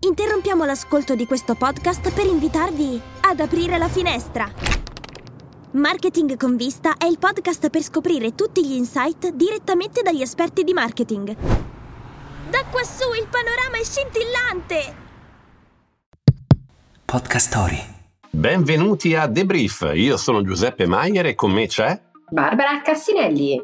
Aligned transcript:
Interrompiamo 0.00 0.64
l'ascolto 0.64 1.16
di 1.16 1.26
questo 1.26 1.56
podcast 1.56 2.12
per 2.12 2.24
invitarvi 2.24 3.00
ad 3.22 3.40
aprire 3.40 3.78
la 3.78 3.88
finestra. 3.88 4.48
Marketing 5.72 6.36
con 6.36 6.54
vista 6.54 6.96
è 6.96 7.06
il 7.06 7.18
podcast 7.18 7.68
per 7.68 7.82
scoprire 7.82 8.36
tutti 8.36 8.64
gli 8.64 8.74
insight 8.74 9.30
direttamente 9.32 10.02
dagli 10.02 10.22
esperti 10.22 10.62
di 10.62 10.72
marketing. 10.72 11.34
Da 12.48 12.64
quassù 12.70 13.12
il 13.12 13.26
panorama 13.28 13.76
è 13.76 13.82
scintillante! 13.82 14.94
Podcast 17.04 17.48
Story. 17.48 17.82
Benvenuti 18.30 19.16
a 19.16 19.26
Debrief, 19.26 19.90
io 19.94 20.16
sono 20.16 20.42
Giuseppe 20.42 20.86
Maier 20.86 21.26
e 21.26 21.34
con 21.34 21.50
me 21.50 21.66
c'è 21.66 22.00
Barbara 22.30 22.80
Cassinelli. 22.82 23.60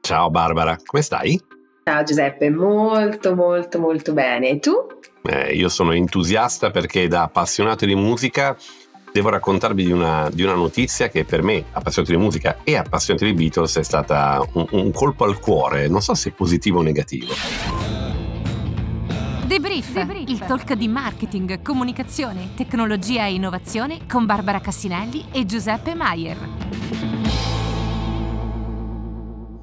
Ciao 0.00 0.30
Barbara, 0.30 0.76
come 0.84 1.02
stai? 1.02 1.40
Ciao 1.84 2.04
Giuseppe, 2.04 2.48
molto 2.48 3.34
molto 3.34 3.80
molto 3.80 4.12
bene. 4.12 4.50
E 4.50 4.58
tu? 4.60 4.72
Eh, 5.22 5.52
io 5.54 5.68
sono 5.68 5.90
entusiasta 5.90 6.70
perché 6.70 7.08
da 7.08 7.22
appassionato 7.22 7.86
di 7.86 7.96
musica 7.96 8.56
devo 9.12 9.30
raccontarvi 9.30 9.84
di 9.86 9.90
una, 9.90 10.30
di 10.32 10.44
una, 10.44 10.54
notizia 10.54 11.08
che 11.08 11.24
per 11.24 11.42
me, 11.42 11.64
appassionato 11.72 12.14
di 12.14 12.22
musica 12.22 12.58
e 12.62 12.76
appassionato 12.76 13.24
di 13.24 13.34
Beatles, 13.34 13.78
è 13.78 13.82
stata 13.82 14.46
un, 14.52 14.66
un 14.70 14.92
colpo 14.92 15.24
al 15.24 15.40
cuore. 15.40 15.88
Non 15.88 16.02
so 16.02 16.14
se 16.14 16.30
positivo 16.30 16.78
o 16.78 16.82
negativo. 16.82 17.32
Debrief, 19.44 19.92
Debrief, 19.92 20.28
il 20.28 20.38
talk 20.38 20.74
di 20.74 20.86
marketing, 20.86 21.62
comunicazione, 21.62 22.50
tecnologia 22.54 23.26
e 23.26 23.34
innovazione 23.34 24.06
con 24.08 24.24
Barbara 24.24 24.60
Cassinelli 24.60 25.26
e 25.32 25.44
Giuseppe 25.44 25.94
Maier. 25.94 27.21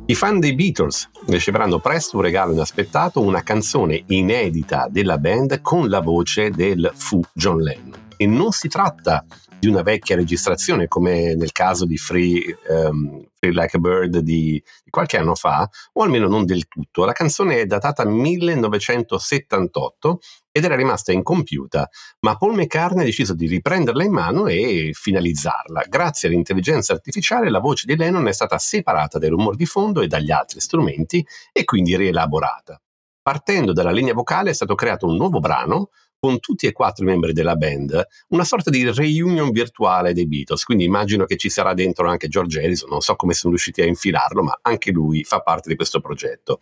I 0.10 0.16
fan 0.16 0.40
dei 0.40 0.56
Beatles 0.56 1.08
riceveranno 1.28 1.78
presto 1.78 2.16
un 2.16 2.24
regalo 2.24 2.52
inaspettato, 2.52 3.22
una 3.22 3.44
canzone 3.44 4.06
inedita 4.08 4.88
della 4.90 5.20
band 5.20 5.62
con 5.62 5.88
la 5.88 6.00
voce 6.00 6.50
del 6.50 6.92
fu 6.96 7.22
John 7.32 7.60
Lennon. 7.60 8.08
E 8.18 8.26
non 8.26 8.52
si 8.52 8.68
tratta 8.70 9.24
di 9.60 9.68
una 9.68 9.84
vecchia 9.84 10.16
registrazione 10.16 10.88
come 10.88 11.36
nel 11.36 11.52
caso 11.52 11.86
di 11.86 11.98
Free, 11.98 12.58
um, 12.70 13.24
Free 13.40 13.54
Like 13.54 13.78
a 13.78 13.80
Bird 13.80 14.18
di, 14.20 14.62
qualche 14.90 15.18
anno 15.18 15.34
fa, 15.34 15.68
o 15.94 16.04
almeno 16.04 16.28
non 16.28 16.46
del 16.46 16.68
tutto. 16.68 17.06
La 17.06 17.14
canzone 17.14 17.62
è 17.62 17.66
datata 17.66 18.06
1978 18.06 20.20
ed 20.52 20.66
era 20.66 20.76
rimasta 20.76 21.14
incompiuta, 21.14 21.90
ma 22.20 22.36
Paul 22.36 22.56
McCartney 22.56 23.04
ha 23.04 23.06
deciso 23.06 23.34
di 23.34 23.48
riprenderla 23.48 24.04
in 24.04 24.12
mano 24.12 24.48
e 24.48 24.90
finalizzarla. 24.94 25.86
Grazie 25.88 26.28
all'intelligenza 26.28 26.92
artificiale 26.94 27.50
la 27.50 27.60
voce 27.60 27.86
di 27.86 27.96
Lennon 27.96 28.28
è 28.28 28.34
stata 28.34 28.58
separata 28.58 29.18
dai 29.18 29.30
rumori 29.30 29.56
di 29.56 29.66
fondo 29.66 30.02
e 30.02 30.08
dagli 30.08 30.32
altri 30.32 30.60
strumenti 30.60 31.26
e 31.54 31.64
quindi 31.64 31.96
rielaborata. 31.96 32.82
Partendo 33.22 33.74
dalla 33.74 33.92
linea 33.92 34.14
vocale 34.14 34.50
è 34.50 34.54
stato 34.54 34.76
creato 34.76 35.06
un 35.06 35.16
nuovo 35.16 35.40
brano 35.40 35.90
con 36.20 36.40
tutti 36.40 36.68
e 36.68 36.74
quattro 36.74 37.06
i 37.06 37.08
membri 37.08 37.32
della 37.32 37.56
band, 37.56 38.06
una 38.30 38.44
sorta 38.44 38.70
di 38.70 38.90
reunion 38.92 39.52
virtuale 39.52 40.14
dei 40.14 40.28
Beatles, 40.28 40.64
quindi 40.64 40.84
immagino 40.84 41.26
che 41.26 41.38
ci 41.38 41.50
sarà 41.50 41.74
dentro 41.74 42.10
anche 42.10 42.28
George 42.28 42.62
Harrison, 42.62 42.90
non 42.90 43.02
so 43.02 43.16
come 43.16 43.34
sono 43.34 43.54
riusciti 43.54 43.82
a 43.82 43.86
infilarlo, 43.86 44.44
ma 44.44 44.60
anche 44.62 44.92
lui 44.92 45.24
fa 45.24 45.40
parte 45.40 45.70
di 45.70 45.76
questo 45.76 46.02
progetto. 46.02 46.60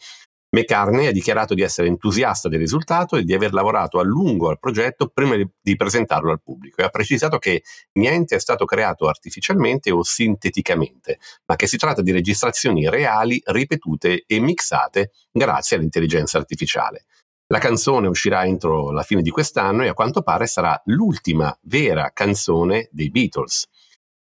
McCartney 0.49 1.07
ha 1.07 1.11
dichiarato 1.11 1.53
di 1.53 1.61
essere 1.61 1.87
entusiasta 1.87 2.47
del 2.47 2.59
risultato 2.59 3.17
e 3.17 3.23
di 3.23 3.33
aver 3.33 3.51
lavorato 3.51 3.99
a 3.99 4.03
lungo 4.03 4.49
al 4.49 4.59
progetto 4.59 5.09
prima 5.09 5.35
di 5.35 5.75
presentarlo 5.75 6.31
al 6.31 6.41
pubblico 6.41 6.79
e 6.79 6.85
ha 6.85 6.89
precisato 6.89 7.37
che 7.37 7.63
niente 7.93 8.35
è 8.35 8.39
stato 8.39 8.63
creato 8.63 9.09
artificialmente 9.09 9.91
o 9.91 10.03
sinteticamente, 10.03 11.19
ma 11.47 11.57
che 11.57 11.67
si 11.67 11.75
tratta 11.75 12.01
di 12.01 12.11
registrazioni 12.11 12.89
reali, 12.89 13.41
ripetute 13.45 14.23
e 14.25 14.39
mixate 14.39 15.11
grazie 15.31 15.75
all'intelligenza 15.75 16.37
artificiale. 16.37 17.05
La 17.49 17.59
canzone 17.59 18.07
uscirà 18.07 18.45
entro 18.45 18.91
la 18.91 19.03
fine 19.03 19.21
di 19.21 19.29
quest'anno 19.29 19.83
e 19.83 19.87
a 19.87 19.93
quanto 19.93 20.21
pare 20.21 20.47
sarà 20.47 20.79
l'ultima 20.85 21.57
vera 21.61 22.11
canzone 22.13 22.89
dei 22.91 23.09
Beatles. 23.09 23.67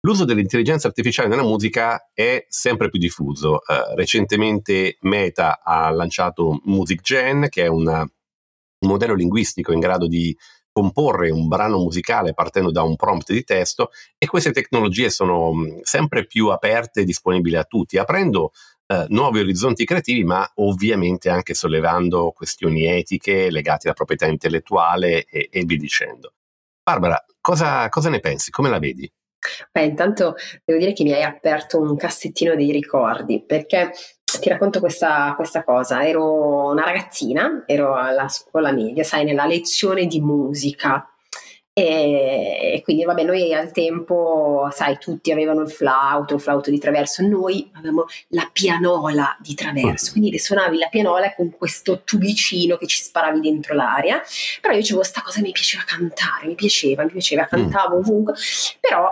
L'uso 0.01 0.25
dell'intelligenza 0.25 0.87
artificiale 0.87 1.29
nella 1.29 1.43
musica 1.43 2.09
è 2.11 2.43
sempre 2.49 2.89
più 2.89 2.99
diffuso. 2.99 3.61
Uh, 3.65 3.95
recentemente 3.95 4.97
Meta 5.01 5.61
ha 5.63 5.91
lanciato 5.91 6.59
MusicGen, 6.63 7.49
che 7.49 7.63
è 7.63 7.67
una, 7.67 7.99
un 8.01 8.89
modello 8.89 9.13
linguistico 9.13 9.71
in 9.71 9.79
grado 9.79 10.07
di 10.07 10.35
comporre 10.73 11.29
un 11.29 11.47
brano 11.47 11.77
musicale 11.77 12.33
partendo 12.33 12.71
da 12.71 12.81
un 12.81 12.95
prompt 12.95 13.31
di 13.31 13.43
testo 13.43 13.91
e 14.17 14.25
queste 14.25 14.51
tecnologie 14.51 15.11
sono 15.11 15.53
mm, 15.53 15.81
sempre 15.83 16.25
più 16.25 16.47
aperte 16.47 17.01
e 17.01 17.05
disponibili 17.05 17.55
a 17.55 17.63
tutti, 17.63 17.99
aprendo 17.99 18.51
eh, 18.87 19.05
nuovi 19.09 19.39
orizzonti 19.39 19.85
creativi, 19.85 20.23
ma 20.23 20.49
ovviamente 20.55 21.29
anche 21.29 21.53
sollevando 21.53 22.31
questioni 22.31 22.85
etiche 22.85 23.49
legate 23.49 23.87
alla 23.87 23.95
proprietà 23.95 24.27
intellettuale 24.27 25.25
e, 25.25 25.49
e 25.51 25.63
via 25.65 25.77
dicendo. 25.77 26.33
Barbara, 26.83 27.23
cosa, 27.39 27.87
cosa 27.89 28.09
ne 28.09 28.19
pensi? 28.19 28.51
Come 28.51 28.69
la 28.69 28.79
vedi? 28.79 29.09
Beh, 29.71 29.83
intanto 29.83 30.35
devo 30.63 30.79
dire 30.79 30.93
che 30.93 31.03
mi 31.03 31.13
hai 31.13 31.23
aperto 31.23 31.79
un 31.79 31.95
cassettino 31.95 32.55
dei 32.55 32.71
ricordi, 32.71 33.43
perché 33.43 33.91
ti 34.39 34.49
racconto 34.49 34.79
questa, 34.79 35.33
questa, 35.35 35.63
cosa. 35.63 36.05
Ero 36.05 36.71
una 36.71 36.83
ragazzina, 36.83 37.63
ero 37.65 37.95
alla 37.95 38.27
scuola 38.27 38.71
media, 38.71 39.03
sai, 39.03 39.25
nella 39.25 39.45
lezione 39.45 40.05
di 40.05 40.19
musica 40.21 41.07
e, 41.75 42.81
quindi, 42.83 43.03
vabbè, 43.03 43.23
noi 43.23 43.51
al 43.51 43.71
tempo, 43.71 44.69
sai, 44.71 44.99
tutti 44.99 45.31
avevano 45.31 45.61
il 45.61 45.71
flauto, 45.71 46.35
il 46.35 46.39
flauto 46.39 46.69
di 46.69 46.77
traverso, 46.77 47.25
noi 47.25 47.71
avevamo 47.73 48.05
la 48.29 48.47
pianola 48.53 49.35
di 49.39 49.55
traverso, 49.55 50.11
quindi 50.11 50.37
suonavi 50.37 50.77
la 50.77 50.87
pianola 50.89 51.33
con 51.33 51.49
questo 51.49 52.03
tubicino 52.03 52.77
che 52.77 52.85
ci 52.85 53.01
sparavi 53.01 53.39
dentro 53.39 53.73
l'aria. 53.73 54.21
Però 54.61 54.73
io 54.73 54.79
dicevo, 54.81 55.01
sta 55.01 55.21
cosa 55.21 55.41
mi 55.41 55.51
piaceva 55.51 55.83
cantare, 55.83 56.45
mi 56.45 56.55
piaceva, 56.55 57.03
mi 57.03 57.11
piaceva, 57.11 57.45
cantavo 57.45 57.97
ovunque, 57.97 58.35
però 58.79 59.09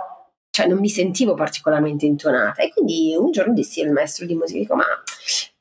cioè, 0.52 0.68
non 0.68 0.78
mi 0.78 0.90
sentivo 0.90 1.34
particolarmente 1.34 2.06
intonata. 2.06 2.62
E 2.62 2.72
quindi 2.72 3.16
un 3.18 3.32
giorno 3.32 3.54
dissi 3.54 3.82
al 3.82 3.90
maestro 3.90 4.28
di 4.28 4.36
musica, 4.36 4.60
dico, 4.60 4.76
ma 4.76 4.86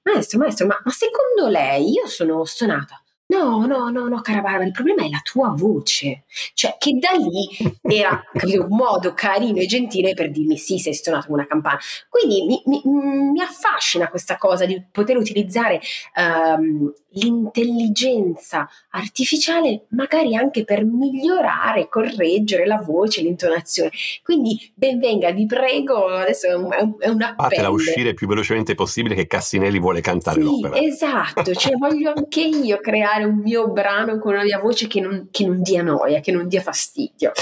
maestro, 0.03 0.38
maestro, 0.38 0.67
ma, 0.67 0.78
ma 0.84 0.91
secondo 0.91 1.49
lei 1.49 1.93
io 1.93 2.06
sono 2.06 2.44
stonata? 2.44 3.03
No, 3.31 3.65
no, 3.65 3.91
no, 3.91 4.09
no, 4.09 4.21
cara 4.23 4.41
Barbara, 4.41 4.65
il 4.65 4.73
problema 4.73 5.05
è 5.05 5.09
la 5.09 5.21
tua 5.23 5.55
voce. 5.57 6.25
Cioè, 6.53 6.75
che 6.79 6.99
da 6.99 7.11
lì 7.13 7.49
era 7.83 8.23
capito, 8.33 8.63
un 8.63 8.77
modo 8.77 9.15
carino 9.15 9.61
e 9.61 9.67
gentile 9.67 10.15
per 10.15 10.33
dirmi 10.33 10.57
sì, 10.57 10.79
sei 10.79 10.95
stonato 10.95 11.27
come 11.27 11.39
una 11.39 11.47
campana. 11.47 11.79
Quindi 12.09 12.45
mi, 12.45 12.63
mi, 12.67 12.83
mi, 12.85 13.41
affascina 13.41 14.09
questa 14.09 14.37
cosa 14.37 14.67
di 14.67 14.83
poter 14.91 15.17
utilizzare 15.17 15.81
um, 16.17 16.93
l'intelligenza 17.13 18.69
artificiale 18.91 19.87
magari 19.91 20.37
anche 20.37 20.65
per 20.65 20.85
migliorare, 20.85 21.89
correggere 21.89 22.67
la 22.67 22.83
voce, 22.85 23.23
l'intonazione. 23.23 23.91
Quindi 24.23 24.73
benvenga, 24.75 25.31
vi 25.31 25.47
prego, 25.47 26.07
adesso 26.07 26.49
è 26.49 26.55
un, 26.55 26.69
è 26.99 27.09
un 27.09 27.23
appello. 27.23 27.49
Fatela 27.49 27.71
uscire 27.71 28.15
più 28.15 28.27
velocemente 28.27 28.75
possibile 28.75 29.15
che 29.15 29.27
Cassinelli 29.27 29.79
vuole 29.79 30.01
cantare 30.01 30.41
sì, 30.41 30.47
l'opera. 30.47 30.77
Esatto, 30.77 31.55
cioè 31.55 31.75
voglio 31.77 32.12
anche 32.15 32.43
io 32.43 32.79
creare 32.81 33.19
un 33.25 33.38
mio 33.38 33.69
brano 33.69 34.19
con 34.19 34.32
una 34.32 34.42
mia 34.42 34.58
voce 34.58 34.86
che 34.86 35.00
non, 35.00 35.28
che 35.31 35.47
non 35.47 35.62
dia 35.62 35.82
noia, 35.82 36.20
che 36.20 36.32
non 36.32 36.48
dia 36.48 36.60
fastidio. 36.60 37.32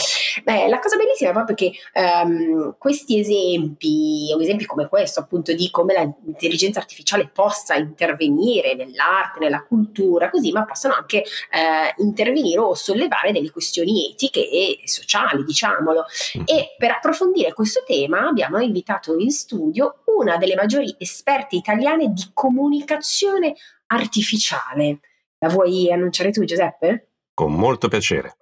Beh, 0.45 0.69
la 0.69 0.79
cosa 0.79 0.97
bellissima 0.97 1.31
è 1.31 1.33
proprio 1.33 1.57
che 1.57 1.73
um, 1.95 2.77
questi 2.79 3.19
esempi, 3.19 4.35
esempi 4.39 4.65
come 4.65 4.89
questo 4.89 5.21
appunto 5.21 5.53
di 5.53 5.71
come 5.71 5.95
l'intelligenza 6.25 6.79
artificiale 6.79 7.31
possa 7.33 7.75
intervenire 7.77 8.75
nell'arte, 8.75 9.39
nella 9.41 9.63
cultura, 9.63 10.31
così, 10.31 10.53
ma 10.53 10.65
possono 10.65 10.95
anche 10.95 11.19
eh, 11.19 11.95
intervenire 11.99 12.59
o 12.61 12.75
sollevare 12.75 13.33
delle 13.33 13.51
questioni 13.51 14.11
etiche 14.11 14.49
e 14.49 14.81
sociali, 14.85 15.45
diciamolo. 15.45 16.05
Mm-hmm. 16.37 16.47
E 16.47 16.75
per 16.79 16.93
approfondire 16.93 17.53
questo 17.53 17.83
tema 17.87 18.29
abbiamo 18.29 18.59
invitato 18.59 19.17
in 19.19 19.31
studio 19.31 20.03
una 20.07 20.37
delle 20.37 20.55
maggiori 20.55 20.95
esperte 20.99 21.57
italiane 21.57 22.13
di 22.13 22.31
comunicazione 22.33 23.55
artificiale. 23.87 25.01
La 25.41 25.49
vuoi 25.49 25.93
annunciare 25.93 26.33
tu, 26.33 26.45
Giuseppe? 26.45 27.11
Con 27.33 27.53
molto 27.53 27.87
piacere. 27.87 28.37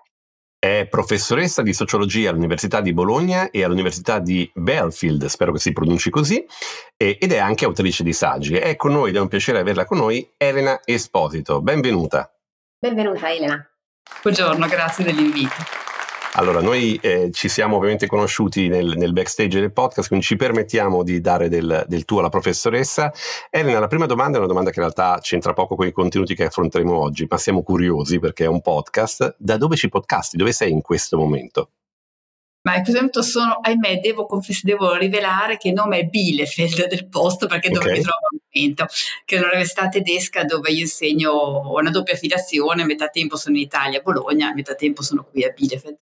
È 0.58 0.86
professoressa 0.88 1.60
di 1.60 1.74
sociologia 1.74 2.30
all'Università 2.30 2.80
di 2.80 2.94
Bologna 2.94 3.50
e 3.50 3.62
all'Università 3.62 4.18
di 4.18 4.50
Belfield, 4.54 5.26
spero 5.26 5.52
che 5.52 5.58
si 5.58 5.74
pronunci 5.74 6.08
così, 6.08 6.42
ed 6.96 7.30
è 7.30 7.36
anche 7.36 7.66
autrice 7.66 8.02
di 8.02 8.14
saggi. 8.14 8.54
È 8.54 8.74
con 8.76 8.92
noi, 8.92 9.10
ed 9.10 9.16
è 9.16 9.20
un 9.20 9.28
piacere 9.28 9.58
averla 9.58 9.84
con 9.84 9.98
noi, 9.98 10.26
Elena 10.38 10.80
Esposito. 10.84 11.60
Benvenuta. 11.60 12.34
Benvenuta 12.78 13.30
Elena. 13.30 13.70
Buongiorno, 14.22 14.66
grazie 14.66 15.04
dell'invito. 15.04 15.85
Allora, 16.38 16.60
noi 16.60 16.98
eh, 17.00 17.30
ci 17.32 17.48
siamo 17.48 17.76
ovviamente 17.76 18.06
conosciuti 18.06 18.68
nel, 18.68 18.92
nel, 18.98 19.14
backstage 19.14 19.58
del 19.58 19.72
podcast, 19.72 20.08
quindi 20.08 20.26
ci 20.26 20.36
permettiamo 20.36 21.02
di 21.02 21.22
dare 21.22 21.48
del, 21.48 21.86
del 21.88 22.04
tuo 22.04 22.18
alla 22.18 22.28
professoressa. 22.28 23.10
Elena, 23.48 23.78
la 23.78 23.86
prima 23.86 24.04
domanda 24.04 24.36
è 24.36 24.40
una 24.40 24.48
domanda 24.48 24.68
che 24.68 24.78
in 24.78 24.84
realtà 24.84 25.18
c'entra 25.22 25.54
poco 25.54 25.76
con 25.76 25.86
i 25.86 25.92
contenuti 25.92 26.34
che 26.34 26.44
affronteremo 26.44 26.94
oggi, 26.94 27.26
ma 27.26 27.38
siamo 27.38 27.62
curiosi 27.62 28.18
perché 28.18 28.44
è 28.44 28.48
un 28.48 28.60
podcast. 28.60 29.36
Da 29.38 29.56
dove 29.56 29.76
ci 29.76 29.88
podcasti? 29.88 30.36
Dove 30.36 30.52
sei 30.52 30.72
in 30.72 30.82
questo 30.82 31.16
momento? 31.16 31.70
Ma 32.64 32.74
in 32.76 32.82
questo 32.82 32.98
momento 32.98 33.22
sono, 33.22 33.58
ahimè, 33.62 34.00
devo, 34.00 34.26
confess- 34.26 34.62
devo 34.62 34.94
rivelare 34.94 35.56
che 35.56 35.68
il 35.68 35.74
nome 35.74 36.00
è 36.00 36.04
Bielefeld 36.04 36.86
del 36.88 37.08
posto 37.08 37.46
perché 37.46 37.68
okay. 37.68 37.80
dove 37.80 37.92
mi 37.92 38.02
trovo 38.02 38.26
al 38.30 38.40
momento, 38.52 38.86
che 39.24 39.36
è 39.36 39.38
un'università 39.38 39.88
tedesca 39.88 40.44
dove 40.44 40.70
io 40.70 40.80
insegno 40.80 41.72
una 41.72 41.88
doppia 41.88 42.12
affiliazione, 42.12 42.84
metà 42.84 43.08
tempo 43.08 43.36
sono 43.36 43.56
in 43.56 43.62
Italia, 43.62 44.00
a 44.00 44.02
Bologna, 44.02 44.52
metà 44.52 44.74
tempo 44.74 45.00
sono 45.00 45.24
qui 45.24 45.42
a 45.42 45.48
Bielefeld. 45.48 45.96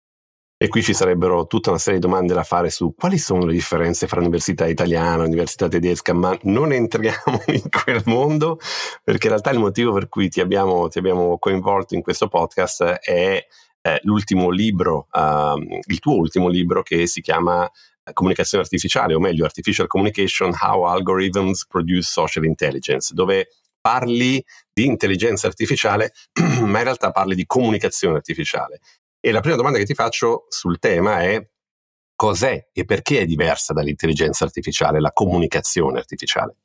E 0.61 0.67
qui 0.67 0.83
ci 0.83 0.93
sarebbero 0.93 1.47
tutta 1.47 1.71
una 1.71 1.79
serie 1.79 1.99
di 1.99 2.05
domande 2.05 2.35
da 2.35 2.43
fare 2.43 2.69
su 2.69 2.93
quali 2.95 3.17
sono 3.17 3.45
le 3.45 3.53
differenze 3.53 4.05
fra 4.05 4.19
università 4.19 4.67
italiana 4.67 5.23
e 5.23 5.25
università 5.25 5.67
tedesca, 5.67 6.13
ma 6.13 6.37
non 6.43 6.71
entriamo 6.71 7.41
in 7.49 7.67
quel 7.67 8.03
mondo 8.05 8.59
perché 9.03 9.25
in 9.25 9.31
realtà 9.31 9.49
il 9.49 9.57
motivo 9.57 9.91
per 9.91 10.07
cui 10.07 10.29
ti 10.29 10.39
abbiamo, 10.39 10.87
ti 10.87 10.99
abbiamo 10.99 11.39
coinvolto 11.39 11.95
in 11.95 12.03
questo 12.03 12.27
podcast 12.27 12.83
è 12.83 13.43
eh, 13.81 13.99
l'ultimo 14.03 14.51
libro, 14.51 15.07
uh, 15.11 15.59
il 15.87 15.97
tuo 15.97 16.17
ultimo 16.17 16.47
libro 16.47 16.83
che 16.83 17.07
si 17.07 17.21
chiama 17.21 17.67
eh, 17.67 18.13
Comunicazione 18.13 18.63
artificiale, 18.63 19.15
o 19.15 19.19
meglio 19.19 19.45
Artificial 19.45 19.87
Communication, 19.87 20.51
How 20.61 20.83
Algorithms 20.83 21.65
Produce 21.65 22.07
Social 22.07 22.45
Intelligence, 22.45 23.15
dove 23.15 23.47
parli 23.81 24.39
di 24.71 24.85
intelligenza 24.85 25.47
artificiale, 25.47 26.13
ma 26.61 26.77
in 26.77 26.83
realtà 26.83 27.09
parli 27.09 27.33
di 27.33 27.47
comunicazione 27.47 28.17
artificiale. 28.17 28.79
E 29.23 29.31
la 29.31 29.39
prima 29.39 29.55
domanda 29.55 29.77
che 29.77 29.85
ti 29.85 29.93
faccio 29.93 30.45
sul 30.49 30.79
tema 30.79 31.21
è 31.21 31.47
cos'è 32.15 32.69
e 32.73 32.85
perché 32.85 33.19
è 33.19 33.25
diversa 33.25 33.71
dall'intelligenza 33.71 34.43
artificiale, 34.43 34.99
la 34.99 35.11
comunicazione 35.11 35.99
artificiale? 35.99 36.55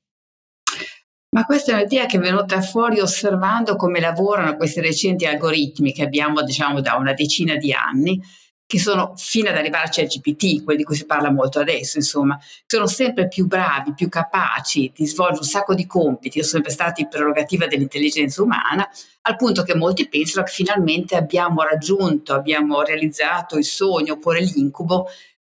Ma 1.36 1.44
questa 1.44 1.72
è 1.72 1.74
un'idea 1.74 2.06
che 2.06 2.16
è 2.16 2.20
venuta 2.20 2.62
fuori 2.62 2.98
osservando 2.98 3.76
come 3.76 4.00
lavorano 4.00 4.56
questi 4.56 4.80
recenti 4.80 5.26
algoritmi 5.26 5.92
che 5.92 6.02
abbiamo 6.02 6.42
diciamo 6.42 6.80
da 6.80 6.94
una 6.94 7.12
decina 7.12 7.56
di 7.56 7.74
anni, 7.74 8.18
che 8.66 8.80
sono 8.80 9.12
fino 9.16 9.48
ad 9.48 9.56
arrivare 9.56 9.84
a 9.84 9.88
ChatGPT, 9.88 10.64
quelli 10.64 10.80
di 10.80 10.84
cui 10.84 10.96
si 10.96 11.06
parla 11.06 11.30
molto 11.30 11.60
adesso, 11.60 11.98
insomma, 11.98 12.36
sono 12.66 12.88
sempre 12.88 13.28
più 13.28 13.46
bravi, 13.46 13.94
più 13.94 14.08
capaci 14.08 14.92
di 14.94 15.06
svolgere 15.06 15.40
un 15.40 15.46
sacco 15.46 15.74
di 15.74 15.86
compiti, 15.86 16.40
sono 16.40 16.62
sempre 16.62 16.72
stati 16.72 17.06
prerogativa 17.06 17.66
dell'intelligenza 17.66 18.42
umana, 18.42 18.88
al 19.22 19.36
punto 19.36 19.62
che 19.62 19.76
molti 19.76 20.08
pensano 20.08 20.44
che 20.44 20.52
finalmente 20.52 21.14
abbiamo 21.14 21.62
raggiunto, 21.62 22.34
abbiamo 22.34 22.82
realizzato 22.82 23.56
il 23.56 23.64
sogno 23.64 24.14
oppure 24.14 24.40
l'incubo 24.40 25.06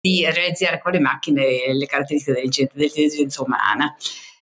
di 0.01 0.25
realizzare 0.31 0.79
con 0.79 0.93
le 0.93 1.01
macchine 1.01 1.73
le 1.73 1.87
caratteristiche 1.87 2.35
dell'intelligenza 2.75 3.43
umana. 3.43 3.97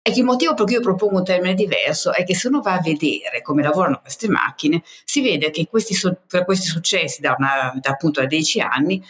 E 0.04 0.10
il 0.16 0.25
motivo 0.25 0.54
per 0.54 0.64
cui 0.64 0.75
io 0.75 0.81
propongo 0.81 1.19
un 1.19 1.25
termine 1.25 1.54
diverso 1.54 2.12
è 2.12 2.25
che 2.25 2.34
se 2.34 2.49
uno 2.49 2.60
va 2.60 2.72
a 2.72 2.81
vedere 2.81 3.40
come 3.40 3.62
lavorano 3.62 4.00
queste 4.00 4.28
macchine, 4.28 4.82
si 5.04 5.22
vede 5.22 5.50
che 5.50 5.69
questi, 5.69 5.96
questi 6.44 6.66
successi 6.66 7.20
da, 7.20 7.37
una, 7.38 7.72
da 7.81 7.90
appunto 7.90 8.20
da 8.20 8.26
dieci 8.26 8.58
anni 8.60 9.00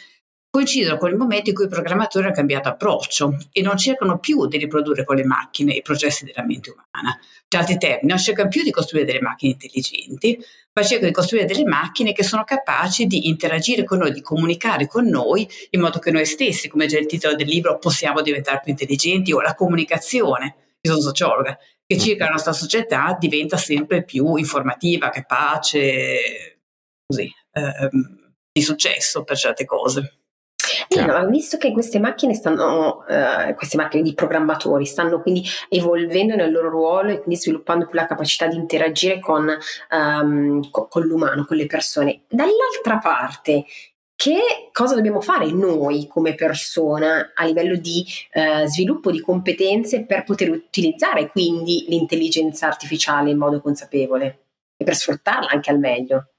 coincidono 0.50 0.98
con 0.98 1.08
il 1.08 1.16
momento 1.16 1.48
in 1.48 1.56
cui 1.56 1.64
i 1.64 1.68
programmatori 1.68 2.26
hanno 2.26 2.34
cambiato 2.34 2.68
approccio 2.68 3.38
e 3.52 3.62
non 3.62 3.78
cercano 3.78 4.18
più 4.18 4.46
di 4.46 4.58
riprodurre 4.58 5.02
con 5.02 5.16
le 5.16 5.24
macchine 5.24 5.72
i 5.72 5.80
processi 5.80 6.26
della 6.26 6.44
mente 6.44 6.68
umana. 6.68 7.18
In 7.48 7.58
altri 7.58 7.78
termini, 7.78 8.08
non 8.08 8.18
cercano 8.18 8.50
più 8.50 8.62
di 8.62 8.70
costruire 8.70 9.06
delle 9.06 9.22
macchine 9.22 9.52
intelligenti, 9.52 10.38
ma 10.74 10.82
cercano 10.82 11.08
di 11.08 11.14
costruire 11.14 11.46
delle 11.46 11.64
macchine 11.64 12.12
che 12.12 12.22
sono 12.22 12.44
capaci 12.44 13.06
di 13.06 13.28
interagire 13.28 13.84
con 13.84 13.96
noi, 13.96 14.12
di 14.12 14.20
comunicare 14.20 14.86
con 14.86 15.06
noi 15.06 15.48
in 15.70 15.80
modo 15.80 15.98
che 15.98 16.10
noi 16.10 16.26
stessi, 16.26 16.68
come 16.68 16.84
già 16.84 16.98
il 16.98 17.06
titolo 17.06 17.34
del 17.34 17.48
libro, 17.48 17.78
possiamo 17.78 18.20
diventare 18.20 18.60
più 18.62 18.72
intelligenti 18.72 19.32
o 19.32 19.40
la 19.40 19.54
comunicazione 19.54 20.56
io 20.84 20.90
sono 20.90 21.00
sociologa, 21.00 21.56
che 21.86 21.98
circa 21.98 22.24
la 22.24 22.32
nostra 22.32 22.52
società 22.52 23.16
diventa 23.18 23.56
sempre 23.56 24.04
più 24.04 24.34
informativa, 24.36 25.10
capace, 25.10 26.60
così, 27.06 27.32
ehm, 27.52 28.32
di 28.50 28.62
successo 28.62 29.22
per 29.22 29.36
certe 29.36 29.64
cose. 29.64 30.16
Eh, 30.88 31.04
no, 31.04 31.26
visto 31.26 31.56
che 31.56 31.72
queste 31.72 31.98
macchine 31.98 32.34
stanno, 32.34 33.04
uh, 33.08 33.54
queste 33.54 33.76
macchine 33.76 34.02
di 34.02 34.14
programmatori 34.14 34.84
stanno 34.84 35.20
quindi 35.20 35.44
evolvendo 35.68 36.34
nel 36.34 36.52
loro 36.52 36.68
ruolo 36.68 37.10
e 37.10 37.16
quindi 37.16 37.36
sviluppando 37.36 37.86
più 37.86 37.98
la 37.98 38.06
capacità 38.06 38.46
di 38.46 38.56
interagire 38.56 39.18
con, 39.18 39.48
um, 39.90 40.70
con, 40.70 40.88
con 40.88 41.02
l'umano, 41.02 41.44
con 41.44 41.56
le 41.56 41.66
persone. 41.66 42.22
Dall'altra 42.28 42.98
parte, 42.98 43.64
che 44.22 44.70
cosa 44.70 44.94
dobbiamo 44.94 45.20
fare 45.20 45.50
noi 45.50 46.06
come 46.06 46.36
persona 46.36 47.32
a 47.34 47.44
livello 47.44 47.74
di 47.74 48.06
eh, 48.30 48.68
sviluppo 48.68 49.10
di 49.10 49.20
competenze 49.20 50.04
per 50.04 50.22
poter 50.22 50.48
utilizzare 50.48 51.28
quindi 51.28 51.86
l'intelligenza 51.88 52.68
artificiale 52.68 53.30
in 53.30 53.38
modo 53.38 53.60
consapevole 53.60 54.44
e 54.76 54.84
per 54.84 54.94
sfruttarla 54.94 55.48
anche 55.50 55.72
al 55.72 55.80
meglio. 55.80 56.31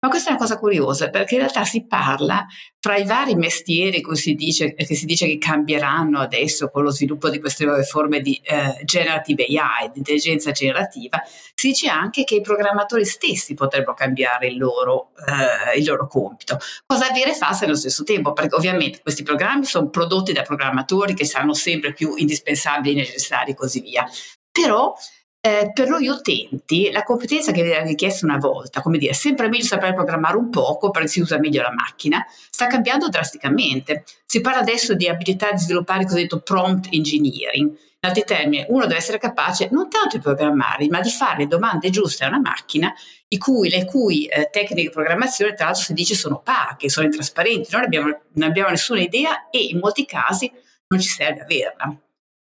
Ma 0.00 0.10
questa 0.10 0.28
è 0.28 0.32
una 0.34 0.40
cosa 0.40 0.58
curiosa 0.60 1.10
perché 1.10 1.34
in 1.34 1.40
realtà 1.40 1.64
si 1.64 1.84
parla 1.84 2.46
fra 2.78 2.96
i 2.96 3.04
vari 3.04 3.34
mestieri 3.34 4.00
che 4.00 4.14
si 4.14 4.34
dice, 4.34 4.72
che, 4.72 4.94
si 4.94 5.06
dice 5.06 5.26
che 5.26 5.38
cambieranno 5.38 6.20
adesso 6.20 6.70
con 6.70 6.84
lo 6.84 6.90
sviluppo 6.90 7.28
di 7.28 7.40
queste 7.40 7.64
nuove 7.64 7.82
forme 7.82 8.20
di 8.20 8.40
eh, 8.44 8.80
generative 8.84 9.46
AI, 9.46 9.90
di 9.90 9.98
intelligenza 9.98 10.52
generativa, 10.52 11.20
si 11.52 11.68
dice 11.68 11.88
anche 11.88 12.22
che 12.22 12.36
i 12.36 12.40
programmatori 12.40 13.04
stessi 13.04 13.54
potrebbero 13.54 13.94
cambiare 13.94 14.46
il 14.46 14.56
loro, 14.56 15.10
eh, 15.26 15.76
il 15.76 15.84
loro 15.84 16.06
compito. 16.06 16.58
Cosa 16.86 17.08
avviene 17.08 17.34
farsi 17.34 17.64
allo 17.64 17.74
stesso 17.74 18.04
tempo? 18.04 18.32
Perché 18.32 18.54
ovviamente 18.54 19.00
questi 19.02 19.24
programmi 19.24 19.64
sono 19.64 19.88
prodotti 19.88 20.32
da 20.32 20.42
programmatori 20.42 21.12
che 21.12 21.24
saranno 21.24 21.54
sempre 21.54 21.92
più 21.92 22.14
indispensabili, 22.14 22.94
necessari 22.94 23.50
e 23.50 23.54
così 23.54 23.80
via. 23.80 24.08
Però 24.52 24.94
eh, 25.40 25.70
per 25.72 25.88
noi 25.88 26.08
utenti 26.08 26.90
la 26.90 27.04
competenza 27.04 27.52
che 27.52 27.62
viene 27.62 27.86
richiesta 27.86 28.26
una 28.26 28.38
volta, 28.38 28.80
come 28.80 28.98
dire, 28.98 29.12
sempre 29.12 29.48
meglio 29.48 29.64
sapere 29.64 29.94
programmare 29.94 30.36
un 30.36 30.50
poco 30.50 30.90
perché 30.90 31.08
si 31.08 31.20
usa 31.20 31.38
meglio 31.38 31.62
la 31.62 31.72
macchina, 31.72 32.24
sta 32.50 32.66
cambiando 32.66 33.08
drasticamente. 33.08 34.04
Si 34.24 34.40
parla 34.40 34.60
adesso 34.60 34.94
di 34.94 35.08
abilità 35.08 35.52
di 35.52 35.58
sviluppare 35.58 36.00
il 36.00 36.06
cosiddetto 36.06 36.40
prompt 36.40 36.88
engineering. 36.90 37.70
In 38.00 38.08
altri 38.08 38.24
termini, 38.24 38.64
uno 38.68 38.86
deve 38.86 38.96
essere 38.96 39.18
capace 39.18 39.68
non 39.70 39.88
tanto 39.88 40.16
di 40.16 40.22
programmare, 40.22 40.86
ma 40.88 41.00
di 41.00 41.10
fare 41.10 41.38
le 41.38 41.46
domande 41.46 41.90
giuste 41.90 42.24
a 42.24 42.28
una 42.28 42.40
macchina, 42.40 42.92
cui, 43.38 43.68
le 43.68 43.84
cui 43.84 44.26
eh, 44.26 44.48
tecniche 44.50 44.82
di 44.82 44.90
programmazione, 44.90 45.54
tra 45.54 45.66
l'altro, 45.66 45.82
si 45.82 45.92
dice 45.94 46.14
sono 46.14 46.36
opache, 46.36 46.88
sono 46.88 47.06
intrasparenti, 47.06 47.68
non 47.72 47.82
abbiamo, 47.82 48.06
non 48.32 48.48
abbiamo 48.48 48.70
nessuna 48.70 49.00
idea 49.00 49.48
e 49.50 49.64
in 49.64 49.78
molti 49.78 50.04
casi 50.04 50.50
non 50.88 51.00
ci 51.00 51.08
serve 51.08 51.42
averla. 51.42 52.07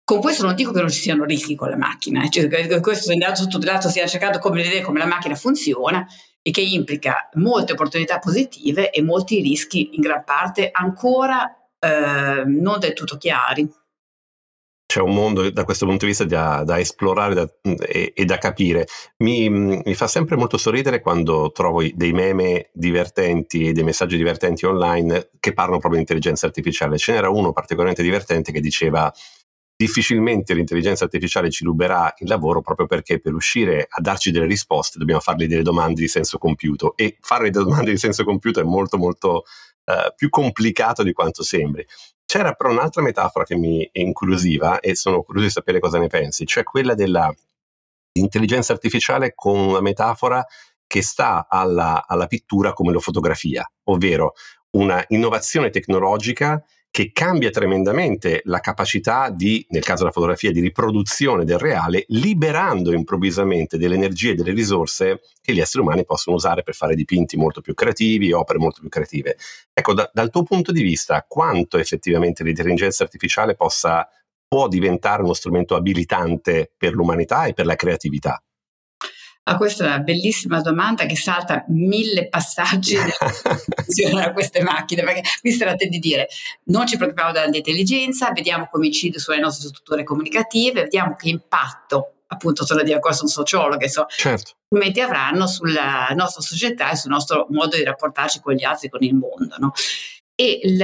Con 0.10 0.22
questo 0.22 0.44
non 0.44 0.56
dico 0.56 0.72
che 0.72 0.80
non 0.80 0.90
ci 0.90 1.02
siano 1.02 1.24
rischi 1.24 1.54
con 1.54 1.70
la 1.70 1.78
macchina, 1.78 2.24
eh, 2.24 2.32
cioè, 2.32 2.80
questo 2.80 3.12
è 3.12 3.14
andato 3.14 3.48
lato, 3.62 3.90
si 3.90 4.00
è 4.00 4.08
cercato 4.08 4.40
come 4.40 4.64
vedere 4.64 4.82
come 4.82 4.98
la 4.98 5.06
macchina 5.06 5.36
funziona 5.36 6.04
e 6.42 6.50
che 6.50 6.62
implica 6.62 7.30
molte 7.34 7.74
opportunità 7.74 8.18
positive 8.18 8.90
e 8.90 9.04
molti 9.04 9.40
rischi 9.40 9.92
in 9.94 10.02
gran 10.02 10.24
parte 10.24 10.70
ancora 10.72 11.56
eh, 11.78 12.44
non 12.44 12.80
del 12.80 12.94
tutto 12.94 13.18
chiari. 13.18 13.72
C'è 14.88 15.00
un 15.00 15.14
mondo 15.14 15.48
da 15.52 15.64
questo 15.64 15.86
punto 15.86 16.06
di 16.06 16.08
vista 16.08 16.26
da, 16.26 16.64
da 16.66 16.80
esplorare 16.80 17.36
da, 17.36 17.48
e, 17.62 18.12
e, 18.16 18.26
da 18.26 18.40
capire. 18.40 18.88
Mi, 19.18 19.48
mi, 19.48 19.94
fa 19.94 20.08
sempre 20.08 20.36
molto 20.36 20.58
sorridere 20.58 21.02
quando 21.02 21.52
trovo 21.52 21.84
dei 21.94 22.14
meme 22.14 22.72
divertenti 22.74 23.68
e 23.68 23.74
dei 23.74 23.84
messaggi 23.84 24.18
divertenti 24.18 24.66
online 24.66 25.30
che 25.40 25.54
parlano 25.54 25.78
proprio 25.78 26.02
di 26.02 26.08
intelligenza 26.08 26.48
artificiale. 26.48 26.98
Ce 26.98 27.12
n'era 27.12 27.30
uno 27.30 27.52
particolarmente 27.52 28.02
divertente 28.02 28.52
che 28.52 28.60
diceva 28.60 29.14
difficilmente 29.82 30.54
l'intelligenza 30.54 31.06
artificiale 31.06 31.50
ci 31.50 31.64
ruberà 31.64 32.14
il 32.18 32.28
lavoro 32.28 32.60
proprio 32.60 32.86
perché 32.86 33.22
per 33.22 33.32
riuscire 33.32 33.88
a 33.90 34.02
darci 34.02 34.30
delle 34.30 34.46
risposte 34.46 35.00
dobbiamo 35.00 35.22
fargli 35.22 35.48
delle 35.48 35.62
domande 35.62 36.02
di 36.02 36.10
senso 36.10 36.38
compiuto 36.38 36.98
e 36.98 37.16
fare 37.22 37.50
delle 37.50 37.64
domande 37.64 37.92
di 37.92 37.98
senso 37.98 38.26
compiuto 38.26 38.60
è 38.60 38.64
molto 38.64 38.98
molto 38.98 39.46
uh, 39.86 40.14
più 40.18 40.28
complicato 40.28 41.02
di 41.02 41.14
quanto 41.14 41.44
sembri. 41.44 41.88
C'era 42.26 42.52
però 42.52 42.72
un'altra 42.72 43.02
metafora 43.02 43.46
che 43.46 43.56
mi 43.56 43.90
incuriosiva 43.94 44.82
e 44.82 44.96
sono 44.96 45.22
curioso 45.22 45.48
di 45.48 45.54
sapere 45.54 45.80
cosa 45.80 45.98
ne 45.98 46.08
pensi, 46.08 46.46
cioè 46.46 46.64
quella 46.64 46.94
dell'intelligenza 46.94 48.74
artificiale 48.74 49.32
con 49.34 49.58
una 49.58 49.80
metafora 49.80 50.46
che 50.86 51.02
sta 51.02 51.48
alla, 51.48 52.04
alla 52.06 52.28
pittura 52.28 52.74
come 52.74 52.92
la 52.92 53.00
fotografia, 53.00 53.66
ovvero 53.86 54.34
una 54.72 55.02
innovazione 55.08 55.70
tecnologica 55.70 56.62
che 56.92 57.12
cambia 57.14 57.52
tremendamente 57.52 58.42
la 58.46 58.60
capacità 58.60 59.30
di, 59.30 59.66
nel 59.70 59.84
caso 59.84 60.00
della 60.00 60.12
fotografia, 60.12 60.52
di 60.52 60.60
riproduzione 60.60 61.46
del 61.46 61.60
reale, 61.60 62.06
liberando 62.08 62.92
improvvisamente 62.92 63.78
delle 63.78 63.96
energie 63.96 64.32
e 64.32 64.36
delle 64.36 64.54
risorse 64.54 65.22
che 65.42 65.54
gli 65.54 65.60
esseri 65.60 65.84
umani 65.84 66.04
possono 66.04 66.36
usare 66.36 66.64
per 66.64 66.74
fare 66.74 66.96
dipinti 66.96 67.38
molto 67.38 67.62
più 67.62 67.76
creativi, 67.76 68.32
opere 68.32 68.60
molto 68.60 68.82
più 68.82 68.90
creative. 68.90 69.38
Ecco, 69.72 69.94
da, 69.94 70.10
dal 70.12 70.32
tuo 70.32 70.44
punto 70.44 70.72
di 70.72 70.82
vista, 70.82 71.24
quanto 71.28 71.78
effettivamente 71.78 72.44
l'intelligenza 72.44 73.04
artificiale 73.04 73.56
possa, 73.56 74.08
può 74.48 74.68
diventare 74.68 75.22
uno 75.22 75.34
strumento 75.34 75.76
abilitante 75.76 76.72
per 76.76 76.94
l'umanità 76.94 77.46
e 77.46 77.54
per 77.54 77.68
la 77.68 77.76
creatività? 77.76 78.42
Ah, 79.50 79.58
questa 79.58 79.84
è 79.84 79.88
una 79.88 80.00
bellissima 80.00 80.62
domanda 80.62 81.08
che 81.08 81.16
salta 81.16 81.66
mille 81.70 82.30
passaggi 82.30 82.96
a 83.02 84.32
queste 84.32 84.62
macchine, 84.62 85.02
perché 85.02 85.24
qui 85.42 85.52
si 85.52 85.58
tratta 85.58 85.88
di 85.88 85.98
dire 85.98 86.28
non 86.66 86.86
ci 86.86 86.98
preoccupiamo 86.98 87.32
dell'intelligenza, 87.32 88.32
vediamo 88.32 88.68
come 88.72 88.86
incide 88.86 89.18
sulle 89.18 89.40
nostre 89.40 89.70
strutture 89.70 90.04
comunicative, 90.04 90.84
vediamo 90.84 91.16
che 91.16 91.30
impatto, 91.30 92.18
appunto 92.28 92.64
sono 92.64 92.84
di 92.84 92.94
ancora 92.94 93.16
sono 93.16 93.28
sociologa, 93.28 93.88
so, 93.88 94.06
certo. 94.08 94.52
strumenti 94.68 95.02
avranno 95.02 95.48
sulla 95.48 96.10
nostra 96.14 96.44
società 96.44 96.92
e 96.92 96.96
sul 96.96 97.10
nostro 97.10 97.48
modo 97.50 97.76
di 97.76 97.84
rapportarci 97.84 98.42
con 98.42 98.54
gli 98.54 98.64
altri, 98.64 98.88
con 98.88 99.02
il 99.02 99.16
mondo. 99.16 99.56
No? 99.58 99.72
E 100.42 100.62
il, 100.64 100.82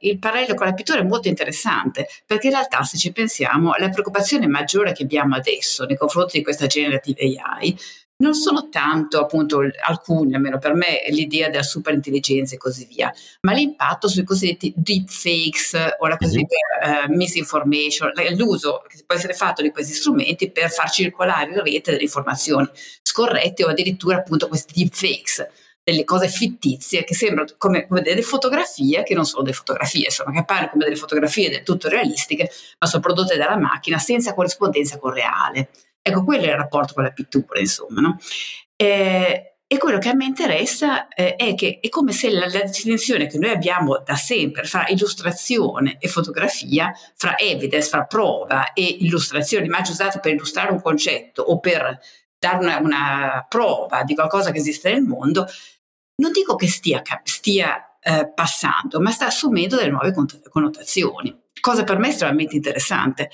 il, 0.00 0.18
parallelo 0.18 0.54
con 0.54 0.64
la 0.64 0.72
pittura 0.72 1.00
è 1.00 1.02
molto 1.02 1.28
interessante 1.28 2.08
perché 2.24 2.46
in 2.46 2.54
realtà 2.54 2.82
se 2.82 2.96
ci 2.96 3.12
pensiamo 3.12 3.74
la 3.76 3.90
preoccupazione 3.90 4.46
maggiore 4.46 4.92
che 4.92 5.02
abbiamo 5.02 5.36
adesso 5.36 5.84
nei 5.84 5.98
confronti 5.98 6.38
di 6.38 6.42
questa 6.42 6.66
generative 6.66 7.20
AI 7.20 7.76
non 8.16 8.32
sono 8.32 8.70
tanto 8.70 9.20
appunto 9.20 9.60
alcuni, 9.86 10.34
almeno 10.34 10.56
per 10.56 10.72
me, 10.72 11.02
l'idea 11.10 11.50
della 11.50 11.62
superintelligenza 11.62 12.54
e 12.54 12.58
così 12.58 12.86
via, 12.86 13.12
ma 13.42 13.52
l'impatto 13.52 14.08
sui 14.08 14.24
cosiddetti 14.24 14.72
deepfakes 14.74 15.96
o 15.98 16.06
la 16.06 16.16
cosiddetta 16.16 17.06
uh, 17.06 17.14
misinformation, 17.14 18.12
l'uso 18.36 18.82
che 18.88 19.02
può 19.04 19.14
essere 19.14 19.34
fatto 19.34 19.60
di 19.60 19.70
questi 19.70 19.92
strumenti 19.92 20.50
per 20.50 20.70
far 20.70 20.88
circolare 20.88 21.50
in 21.50 21.62
rete 21.62 21.90
delle 21.90 22.04
informazioni 22.04 22.66
scorrette 23.02 23.64
o 23.64 23.68
addirittura 23.68 24.16
appunto 24.16 24.48
questi 24.48 24.72
deepfakes 24.74 25.46
delle 25.84 26.04
cose 26.04 26.28
fittizie 26.28 27.04
che 27.04 27.14
sembrano 27.14 27.48
come, 27.58 27.86
come, 27.86 28.02
delle 28.02 28.22
fotografie 28.22 29.02
che 29.02 29.14
non 29.14 29.24
sono 29.24 29.42
delle 29.42 29.56
fotografie, 29.56 30.04
insomma, 30.04 30.30
che 30.30 30.38
appaiono 30.38 30.68
come 30.70 30.84
delle 30.84 30.96
fotografie 30.96 31.50
del 31.50 31.62
tutto 31.62 31.88
realistiche, 31.88 32.50
ma 32.78 32.86
sono 32.86 33.02
prodotte 33.02 33.36
dalla 33.36 33.56
macchina 33.56 33.98
senza 33.98 34.34
corrispondenza 34.34 34.98
con 34.98 35.12
reale. 35.12 35.70
Ecco, 36.00 36.24
quello 36.24 36.44
è 36.44 36.50
il 36.50 36.56
rapporto 36.56 36.94
con 36.94 37.04
la 37.04 37.10
pittura, 37.10 37.58
insomma, 37.58 38.00
no? 38.00 38.18
Eh, 38.76 39.52
e 39.72 39.78
quello 39.78 39.96
che 39.96 40.10
a 40.10 40.14
me 40.14 40.26
interessa 40.26 41.08
eh, 41.08 41.34
è 41.34 41.54
che 41.54 41.78
è 41.80 41.88
come 41.88 42.12
se 42.12 42.30
la, 42.30 42.46
la, 42.46 42.60
distinzione 42.60 43.26
che 43.26 43.38
noi 43.38 43.48
abbiamo 43.52 44.02
da 44.04 44.16
sempre 44.16 44.64
fra 44.64 44.84
illustrazione 44.88 45.96
e 45.98 46.08
fotografia, 46.08 46.92
fra 47.14 47.38
evidence, 47.38 47.88
fra 47.88 48.04
prova 48.04 48.74
e 48.74 48.84
illustrazione, 49.00 49.64
immagine 49.64 49.94
usata 49.94 50.18
per 50.18 50.34
illustrare 50.34 50.72
un 50.72 50.82
concetto 50.82 51.40
o 51.40 51.58
per 51.58 51.98
dare 52.42 52.58
una, 52.58 52.78
una 52.78 53.46
prova 53.48 54.02
di 54.02 54.14
qualcosa 54.14 54.50
che 54.50 54.58
esiste 54.58 54.92
nel 54.92 55.02
mondo, 55.02 55.46
non 56.16 56.32
dico 56.32 56.56
che 56.56 56.66
stia, 56.66 57.00
stia 57.22 57.98
eh, 58.00 58.32
passando, 58.34 59.00
ma 59.00 59.12
sta 59.12 59.26
assumendo 59.26 59.76
delle 59.76 59.90
nuove 59.90 60.12
connotazioni, 60.50 61.40
cosa 61.60 61.84
per 61.84 61.98
me 61.98 62.08
estremamente 62.08 62.56
interessante. 62.56 63.30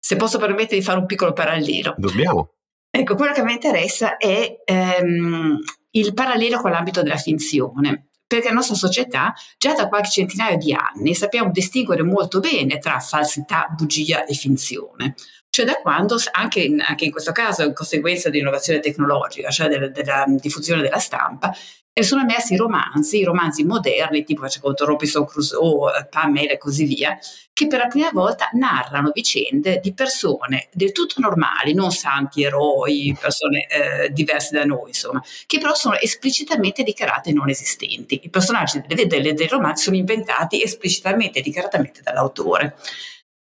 Se 0.00 0.16
posso 0.16 0.38
permettere 0.38 0.78
di 0.78 0.82
fare 0.82 0.98
un 0.98 1.04
piccolo 1.04 1.34
parallelo. 1.34 1.94
Dobbiamo. 1.98 2.54
Ecco, 2.90 3.16
quello 3.16 3.34
che 3.34 3.42
mi 3.42 3.52
interessa 3.52 4.16
è 4.16 4.62
ehm, 4.64 5.58
il 5.90 6.14
parallelo 6.14 6.58
con 6.60 6.70
l'ambito 6.70 7.02
della 7.02 7.16
finzione, 7.16 8.08
perché 8.26 8.48
la 8.48 8.54
nostra 8.54 8.76
società 8.76 9.34
già 9.58 9.74
da 9.74 9.88
qualche 9.88 10.08
centinaio 10.08 10.56
di 10.56 10.72
anni 10.72 11.14
sappiamo 11.14 11.50
distinguere 11.50 12.02
molto 12.02 12.40
bene 12.40 12.78
tra 12.78 12.98
falsità, 12.98 13.66
bugia 13.76 14.24
e 14.24 14.32
finzione. 14.32 15.14
Cioè 15.50 15.64
da 15.64 15.76
quando, 15.76 16.16
anche 16.32 16.60
in, 16.60 16.80
anche 16.80 17.04
in 17.04 17.10
questo 17.10 17.32
caso, 17.32 17.62
in 17.62 17.72
conseguenza 17.72 18.30
dell'innovazione 18.30 18.80
tecnologica, 18.80 19.50
cioè 19.50 19.68
della, 19.68 19.88
della 19.88 20.24
diffusione 20.28 20.82
della 20.82 20.98
stampa, 20.98 21.52
e 21.98 22.04
sono 22.04 22.22
emersi 22.22 22.54
romanzi, 22.54 23.24
romanzi 23.24 23.64
moderni, 23.64 24.22
tipo 24.22 24.42
faccio 24.42 24.60
conto 24.60 24.84
Robinson 24.84 25.26
Crusoe, 25.26 26.06
Pamela 26.08 26.52
e 26.52 26.56
così 26.58 26.84
via, 26.84 27.18
che 27.52 27.66
per 27.66 27.80
la 27.80 27.88
prima 27.88 28.10
volta 28.12 28.48
narrano 28.52 29.10
vicende 29.12 29.80
di 29.82 29.92
persone 29.92 30.68
del 30.72 30.92
tutto 30.92 31.20
normali, 31.20 31.74
non 31.74 31.90
santi 31.90 32.44
eroi, 32.44 33.16
persone 33.20 33.66
eh, 33.66 34.10
diverse 34.10 34.56
da 34.56 34.64
noi, 34.64 34.90
insomma, 34.90 35.20
che 35.44 35.58
però 35.58 35.74
sono 35.74 35.98
esplicitamente 35.98 36.84
dichiarate 36.84 37.32
non 37.32 37.48
esistenti. 37.48 38.20
I 38.22 38.30
personaggi 38.30 38.80
delle, 38.86 39.08
delle, 39.08 39.34
dei 39.34 39.48
romanzi 39.48 39.82
sono 39.82 39.96
inventati 39.96 40.62
esplicitamente 40.62 41.40
e 41.40 41.42
dichiaratamente 41.42 42.00
dall'autore. 42.04 42.76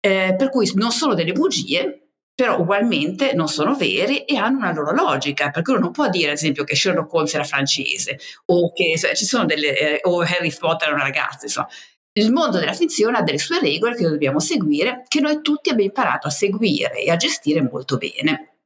Eh, 0.06 0.36
per 0.38 0.52
cui 0.52 0.70
non 0.76 0.92
sono 0.92 1.16
delle 1.16 1.32
bugie, 1.32 2.10
però 2.36 2.60
ugualmente 2.60 3.34
non 3.34 3.48
sono 3.48 3.74
veri 3.74 4.20
e 4.20 4.38
hanno 4.38 4.58
una 4.58 4.72
loro 4.72 4.92
logica, 4.92 5.50
perché 5.50 5.72
uno 5.72 5.80
non 5.80 5.92
può 5.92 6.10
dire 6.10 6.30
ad 6.30 6.36
esempio 6.36 6.64
che 6.64 6.76
Sherlock 6.76 7.12
Holmes 7.12 7.34
era 7.34 7.44
francese 7.44 8.20
o 8.46 8.72
che 8.72 9.00
cioè, 9.00 9.16
ci 9.16 9.26
sono 9.26 9.46
delle 9.46 9.76
eh, 9.76 10.00
o 10.04 10.22
Harry 10.22 10.54
Potter 10.56 10.90
era 10.90 10.96
una 10.96 11.06
ragazza, 11.06 11.46
insomma. 11.46 11.70
Il 12.18 12.32
mondo 12.32 12.60
della 12.60 12.74
finzione 12.74 13.18
ha 13.18 13.24
delle 13.24 13.40
sue 13.40 13.60
regole 13.60 13.96
che 13.96 14.08
dobbiamo 14.08 14.40
seguire, 14.40 15.06
che 15.08 15.20
noi 15.22 15.42
tutti 15.42 15.70
abbiamo 15.70 15.90
imparato 15.90 16.28
a 16.28 16.32
seguire 16.32 17.02
e 17.02 17.10
a 17.10 17.16
gestire 17.16 17.64
molto 17.64 17.98
bene. 17.98 18.60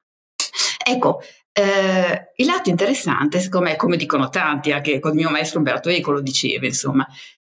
Ecco, 0.86 1.22
eh, 1.54 2.32
il 2.36 2.46
lato 2.46 2.70
interessante, 2.70 3.40
secondo 3.40 3.70
me, 3.70 3.76
come 3.78 3.96
dicono 3.96 4.28
tanti, 4.28 4.74
anche 4.74 5.00
con 5.00 5.12
il 5.12 5.18
mio 5.18 5.30
maestro 5.30 5.60
Umberto 5.60 5.88
Eco 5.88 6.12
lo 6.12 6.22
diceva, 6.22 6.66
insomma, 6.66 7.08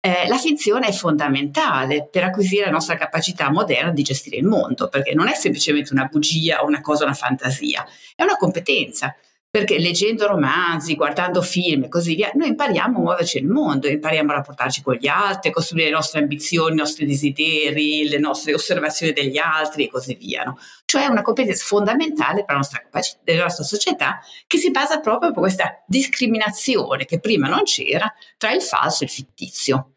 eh, 0.07 0.29
la 0.29 0.39
finzione 0.39 0.87
è 0.87 0.93
fondamentale 0.93 2.07
per 2.09 2.23
acquisire 2.23 2.67
la 2.67 2.71
nostra 2.71 2.95
capacità 2.95 3.51
moderna 3.51 3.91
di 3.91 4.05
gestire 4.05 4.37
il 4.37 4.45
mondo, 4.45 4.87
perché 4.87 5.15
non 5.15 5.27
è 5.27 5.35
semplicemente 5.35 5.93
una 5.93 6.05
bugia 6.05 6.63
o 6.63 6.67
una 6.67 6.81
cosa, 6.81 7.03
una 7.03 7.13
fantasia, 7.13 7.85
è 8.15 8.23
una 8.23 8.37
competenza. 8.37 9.17
Perché 9.49 9.79
leggendo 9.79 10.27
romanzi, 10.27 10.97
guardando 10.97 11.41
film 11.41 11.85
e 11.85 11.89
così 11.89 12.15
via, 12.15 12.31
noi 12.35 12.49
impariamo 12.49 12.99
a 12.99 13.01
muoverci 13.01 13.41
nel 13.41 13.49
mondo, 13.49 13.89
impariamo 13.89 14.31
a 14.31 14.35
rapportarci 14.35 14.83
con 14.83 14.97
gli 14.97 15.07
altri, 15.09 15.49
a 15.49 15.53
costruire 15.53 15.89
le 15.89 15.95
nostre 15.95 16.21
ambizioni, 16.21 16.75
i 16.75 16.77
nostri 16.77 17.07
desideri, 17.07 18.07
le 18.07 18.19
nostre 18.19 18.53
osservazioni 18.53 19.13
degli 19.13 19.39
altri 19.39 19.87
e 19.87 19.89
così 19.89 20.15
via. 20.15 20.43
No? 20.43 20.59
Cioè 20.85 21.05
è 21.05 21.07
una 21.07 21.23
competenza 21.23 21.65
fondamentale 21.65 22.45
per 22.45 22.51
la 22.51 22.57
nostra, 22.57 22.81
capacità, 22.81 23.21
la 23.25 23.43
nostra 23.45 23.65
società 23.65 24.21
che 24.47 24.59
si 24.59 24.71
basa 24.71 25.01
proprio 25.01 25.33
su 25.33 25.41
questa 25.41 25.83
discriminazione 25.87 27.07
che 27.07 27.19
prima 27.19 27.49
non 27.49 27.63
c'era 27.63 28.13
tra 28.37 28.53
il 28.53 28.61
falso 28.61 29.05
e 29.05 29.07
il 29.07 29.13
fittizio. 29.13 29.93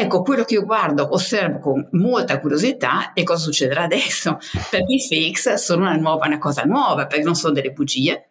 Ecco, 0.00 0.22
quello 0.22 0.44
che 0.44 0.54
io 0.54 0.64
guardo, 0.64 1.12
osservo 1.12 1.58
con 1.58 1.88
molta 1.92 2.38
curiosità 2.38 3.12
è 3.14 3.24
cosa 3.24 3.42
succederà 3.42 3.82
adesso, 3.82 4.38
perché 4.70 4.94
i 4.94 5.00
fakes 5.00 5.54
sono 5.54 5.82
una, 5.82 5.96
nuova, 5.96 6.28
una 6.28 6.38
cosa 6.38 6.62
nuova, 6.62 7.06
perché 7.06 7.24
non 7.24 7.34
sono 7.34 7.52
delle 7.52 7.72
bugie, 7.72 8.28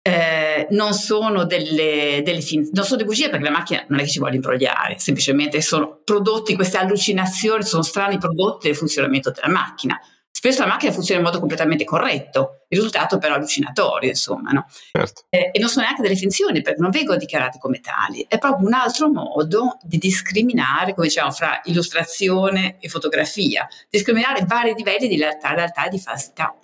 eh, 0.00 0.68
non 0.70 0.94
sono 0.94 1.46
delle, 1.46 2.22
delle 2.24 2.40
fin- 2.40 2.68
non 2.72 2.84
sono 2.84 2.96
delle 2.98 3.08
bugie 3.08 3.28
perché 3.28 3.44
la 3.44 3.50
macchina 3.50 3.84
non 3.88 3.98
è 3.98 4.04
che 4.04 4.08
ci 4.08 4.20
vuole 4.20 4.36
imbrogliare, 4.36 5.00
semplicemente 5.00 5.60
sono 5.60 6.00
prodotti, 6.04 6.54
queste 6.54 6.78
allucinazioni, 6.78 7.64
sono 7.64 7.82
strani 7.82 8.18
prodotti 8.18 8.68
del 8.68 8.76
funzionamento 8.76 9.32
della 9.32 9.48
macchina. 9.48 9.98
Spesso 10.38 10.60
la 10.60 10.68
macchina 10.68 10.92
funziona 10.92 11.18
in 11.18 11.26
modo 11.26 11.40
completamente 11.40 11.82
corretto, 11.82 12.60
il 12.68 12.78
risultato 12.78 13.18
però 13.18 13.34
è 13.34 13.38
allucinatorio, 13.38 14.08
insomma, 14.08 14.52
no? 14.52 14.66
certo. 14.92 15.24
eh, 15.30 15.50
e 15.52 15.58
non 15.58 15.68
sono 15.68 15.82
neanche 15.82 16.00
delle 16.00 16.14
finzioni 16.14 16.62
perché 16.62 16.80
non 16.80 16.92
vengono 16.92 17.18
dichiarate 17.18 17.58
come 17.58 17.80
tali, 17.80 18.24
è 18.28 18.38
proprio 18.38 18.68
un 18.68 18.72
altro 18.72 19.10
modo 19.10 19.78
di 19.82 19.98
discriminare, 19.98 20.94
come 20.94 21.08
diciamo, 21.08 21.32
fra 21.32 21.60
illustrazione 21.64 22.76
e 22.78 22.88
fotografia, 22.88 23.66
discriminare 23.90 24.44
vari 24.46 24.74
livelli 24.76 25.08
di 25.08 25.18
realtà, 25.18 25.54
realtà 25.54 25.86
e 25.86 25.88
di 25.88 25.98
falsità. 25.98 26.56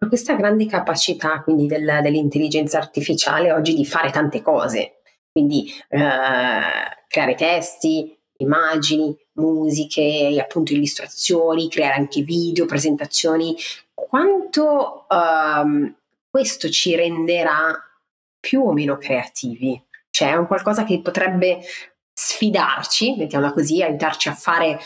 Ma 0.00 0.08
questa 0.08 0.34
grande 0.34 0.66
capacità 0.66 1.42
quindi 1.42 1.66
del, 1.66 2.00
dell'intelligenza 2.02 2.78
artificiale 2.78 3.52
oggi 3.52 3.74
di 3.74 3.86
fare 3.86 4.10
tante 4.10 4.42
cose, 4.42 5.02
quindi 5.30 5.72
eh, 5.88 6.00
creare 7.06 7.34
testi, 7.36 8.19
immagini, 8.40 9.16
musiche, 9.34 10.36
appunto 10.40 10.72
illustrazioni, 10.72 11.68
creare 11.68 11.94
anche 11.94 12.22
video, 12.22 12.66
presentazioni, 12.66 13.56
quanto 13.94 15.06
um, 15.08 15.94
questo 16.28 16.68
ci 16.68 16.94
renderà 16.94 17.74
più 18.38 18.62
o 18.62 18.72
meno 18.72 18.96
creativi? 18.96 19.80
Cioè 20.10 20.32
è 20.32 20.36
un 20.36 20.46
qualcosa 20.46 20.84
che 20.84 21.00
potrebbe 21.00 21.60
sfidarci, 22.12 23.16
mettiamola 23.16 23.52
così, 23.52 23.82
aiutarci 23.82 24.28
a 24.28 24.34
fare 24.34 24.78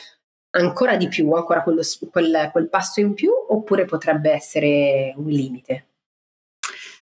ancora 0.51 0.97
di 0.97 1.09
più, 1.09 1.33
ancora 1.33 1.63
quello, 1.63 1.83
quel, 2.11 2.51
quel 2.53 2.69
passo 2.69 3.01
in 3.01 3.15
più, 3.15 3.31
oppure 3.49 3.85
potrebbe 3.85 4.31
essere 4.31 5.13
un 5.17 5.29
limite? 5.29 5.87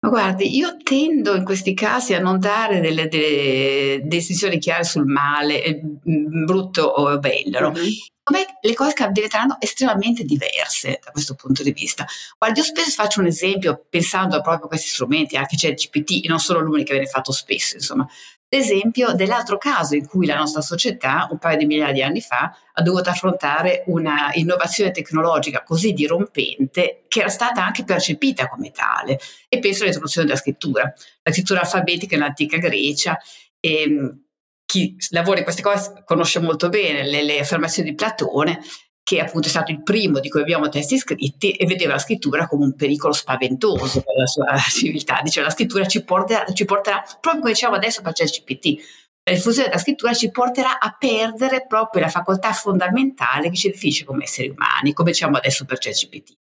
Ma 0.00 0.10
guardi, 0.10 0.56
io 0.56 0.76
tendo 0.82 1.34
in 1.34 1.44
questi 1.44 1.74
casi 1.74 2.14
a 2.14 2.20
non 2.20 2.38
dare 2.38 2.80
delle, 2.80 3.08
delle 3.08 4.00
decisioni 4.04 4.58
chiare 4.58 4.84
sul 4.84 5.06
male, 5.06 5.80
mm, 6.08 6.44
brutto 6.44 6.82
o 6.82 7.18
bello. 7.18 7.72
Mm-hmm. 7.72 7.88
Come 8.22 8.44
le 8.60 8.74
cose 8.74 8.92
diventeranno 9.10 9.56
estremamente 9.58 10.22
diverse 10.22 11.00
da 11.02 11.10
questo 11.10 11.34
punto 11.34 11.62
di 11.62 11.72
vista. 11.72 12.06
Guardi, 12.36 12.60
io 12.60 12.64
spesso 12.64 12.90
faccio 12.90 13.20
un 13.20 13.26
esempio 13.26 13.86
pensando 13.88 14.40
proprio 14.40 14.66
a 14.66 14.68
questi 14.68 14.88
strumenti, 14.88 15.36
anche 15.36 15.56
c'è 15.56 15.68
il 15.68 15.74
GPT, 15.74 16.26
non 16.26 16.38
solo 16.38 16.60
l'unico 16.60 16.88
che 16.88 16.92
viene 16.92 17.06
fatto 17.06 17.32
spesso, 17.32 17.76
insomma 17.76 18.06
l'esempio 18.50 19.12
dell'altro 19.12 19.58
caso 19.58 19.94
in 19.94 20.06
cui 20.06 20.26
la 20.26 20.36
nostra 20.36 20.60
società, 20.60 21.28
un 21.30 21.38
paio 21.38 21.58
di 21.58 21.66
migliaia 21.66 21.92
di 21.92 22.02
anni 22.02 22.20
fa, 22.20 22.56
ha 22.72 22.82
dovuto 22.82 23.10
affrontare 23.10 23.84
una 23.86 24.30
innovazione 24.34 24.90
tecnologica 24.90 25.62
così 25.62 25.92
dirompente 25.92 27.04
che 27.08 27.20
era 27.20 27.28
stata 27.28 27.64
anche 27.64 27.84
percepita 27.84 28.48
come 28.48 28.70
tale. 28.70 29.18
E 29.48 29.58
penso 29.58 29.82
all'introduzione 29.82 30.26
della 30.26 30.38
scrittura, 30.38 30.82
la 31.22 31.32
scrittura 31.32 31.60
alfabetica 31.60 32.16
nell'antica 32.16 32.56
Grecia. 32.58 33.18
E, 33.60 33.82
ehm, 33.82 34.22
chi 34.68 34.96
lavora 35.10 35.38
in 35.38 35.44
queste 35.44 35.62
cose 35.62 36.02
conosce 36.04 36.40
molto 36.40 36.68
bene 36.68 37.02
le, 37.02 37.22
le 37.22 37.40
affermazioni 37.40 37.88
di 37.88 37.94
Platone 37.94 38.60
che 39.08 39.20
appunto 39.20 39.46
è 39.46 39.50
stato 39.50 39.72
il 39.72 39.82
primo 39.82 40.20
di 40.20 40.28
cui 40.28 40.42
abbiamo 40.42 40.68
testi 40.68 40.98
scritti 40.98 41.52
e 41.52 41.64
vedeva 41.64 41.94
la 41.94 41.98
scrittura 41.98 42.46
come 42.46 42.64
un 42.64 42.74
pericolo 42.74 43.14
spaventoso 43.14 44.02
per 44.02 44.14
la 44.18 44.26
sua 44.26 44.54
civiltà. 44.58 45.20
Diceva 45.22 45.46
la 45.46 45.52
scrittura 45.52 45.86
ci 45.86 46.04
porterà, 46.04 46.44
ci 46.52 46.66
porterà 46.66 47.02
proprio 47.18 47.40
come 47.40 47.52
diciamo 47.52 47.76
adesso 47.76 48.02
per 48.02 48.12
ChatGPT, 48.12 48.76
la 49.22 49.32
diffusione 49.32 49.68
della 49.68 49.80
scrittura 49.80 50.12
ci 50.12 50.30
porterà 50.30 50.78
a 50.78 50.94
perdere 50.98 51.64
proprio 51.66 52.02
la 52.02 52.10
facoltà 52.10 52.52
fondamentale 52.52 53.48
che 53.48 53.56
ci 53.56 53.70
definisce 53.70 54.04
come 54.04 54.24
esseri 54.24 54.50
umani, 54.50 54.92
come 54.92 55.12
diciamo 55.12 55.38
adesso 55.38 55.64
per 55.64 55.78
ChatGPT. 55.78 56.36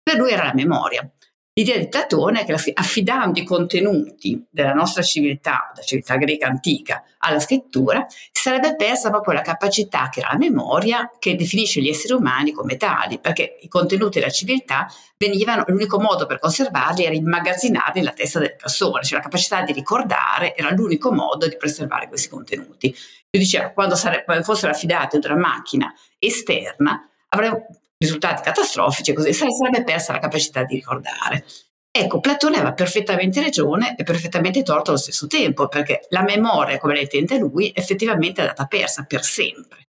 Per 0.00 0.16
lui 0.16 0.30
era 0.30 0.44
la 0.44 0.54
memoria. 0.54 1.10
L'idea 1.58 1.78
di 1.78 1.88
Platone 1.88 2.42
è 2.42 2.44
che 2.44 2.70
affidando 2.74 3.40
i 3.40 3.44
contenuti 3.44 4.46
della 4.50 4.74
nostra 4.74 5.00
civiltà, 5.00 5.72
la 5.74 5.80
civiltà 5.80 6.16
greca 6.16 6.48
antica, 6.48 7.02
alla 7.16 7.40
scrittura, 7.40 8.04
si 8.08 8.42
sarebbe 8.42 8.76
persa 8.76 9.08
proprio 9.08 9.32
la 9.32 9.40
capacità 9.40 10.10
che 10.10 10.20
era 10.20 10.32
la 10.32 10.36
memoria 10.36 11.10
che 11.18 11.34
definisce 11.34 11.80
gli 11.80 11.88
esseri 11.88 12.12
umani 12.12 12.52
come 12.52 12.76
tali, 12.76 13.18
perché 13.18 13.56
i 13.62 13.68
contenuti 13.68 14.18
della 14.18 14.30
civiltà 14.30 14.86
venivano, 15.16 15.64
l'unico 15.66 15.98
modo 15.98 16.26
per 16.26 16.40
conservarli 16.40 17.06
era 17.06 17.14
immagazzinarli 17.14 18.00
nella 18.00 18.12
testa 18.12 18.38
delle 18.38 18.54
persone, 18.54 19.02
cioè 19.02 19.16
la 19.16 19.24
capacità 19.24 19.62
di 19.62 19.72
ricordare 19.72 20.54
era 20.54 20.70
l'unico 20.72 21.10
modo 21.10 21.48
di 21.48 21.56
preservare 21.56 22.08
questi 22.08 22.28
contenuti. 22.28 22.94
Lui 23.30 23.42
diceva, 23.42 23.70
quando, 23.70 23.94
sare- 23.94 24.26
fossero 24.42 24.72
affidati 24.72 25.16
ad 25.16 25.24
una 25.24 25.36
macchina 25.36 25.90
esterna, 26.18 27.08
avremmo 27.30 27.66
risultati 27.98 28.42
catastrofici, 28.42 29.12
così 29.12 29.32
sarebbe 29.32 29.84
persa 29.84 30.12
la 30.12 30.18
capacità 30.18 30.64
di 30.64 30.74
ricordare. 30.74 31.44
Ecco, 31.90 32.20
Platone 32.20 32.56
aveva 32.56 32.74
perfettamente 32.74 33.40
ragione 33.40 33.94
e 33.96 34.02
perfettamente 34.02 34.62
torto 34.62 34.90
allo 34.90 34.98
stesso 34.98 35.26
tempo, 35.26 35.66
perché 35.66 36.06
la 36.10 36.22
memoria, 36.22 36.76
come 36.76 36.94
la 36.94 37.00
intende 37.00 37.38
lui, 37.38 37.72
effettivamente 37.74 38.40
è 38.40 38.44
andata 38.44 38.66
persa 38.66 39.04
per 39.04 39.22
sempre. 39.22 39.86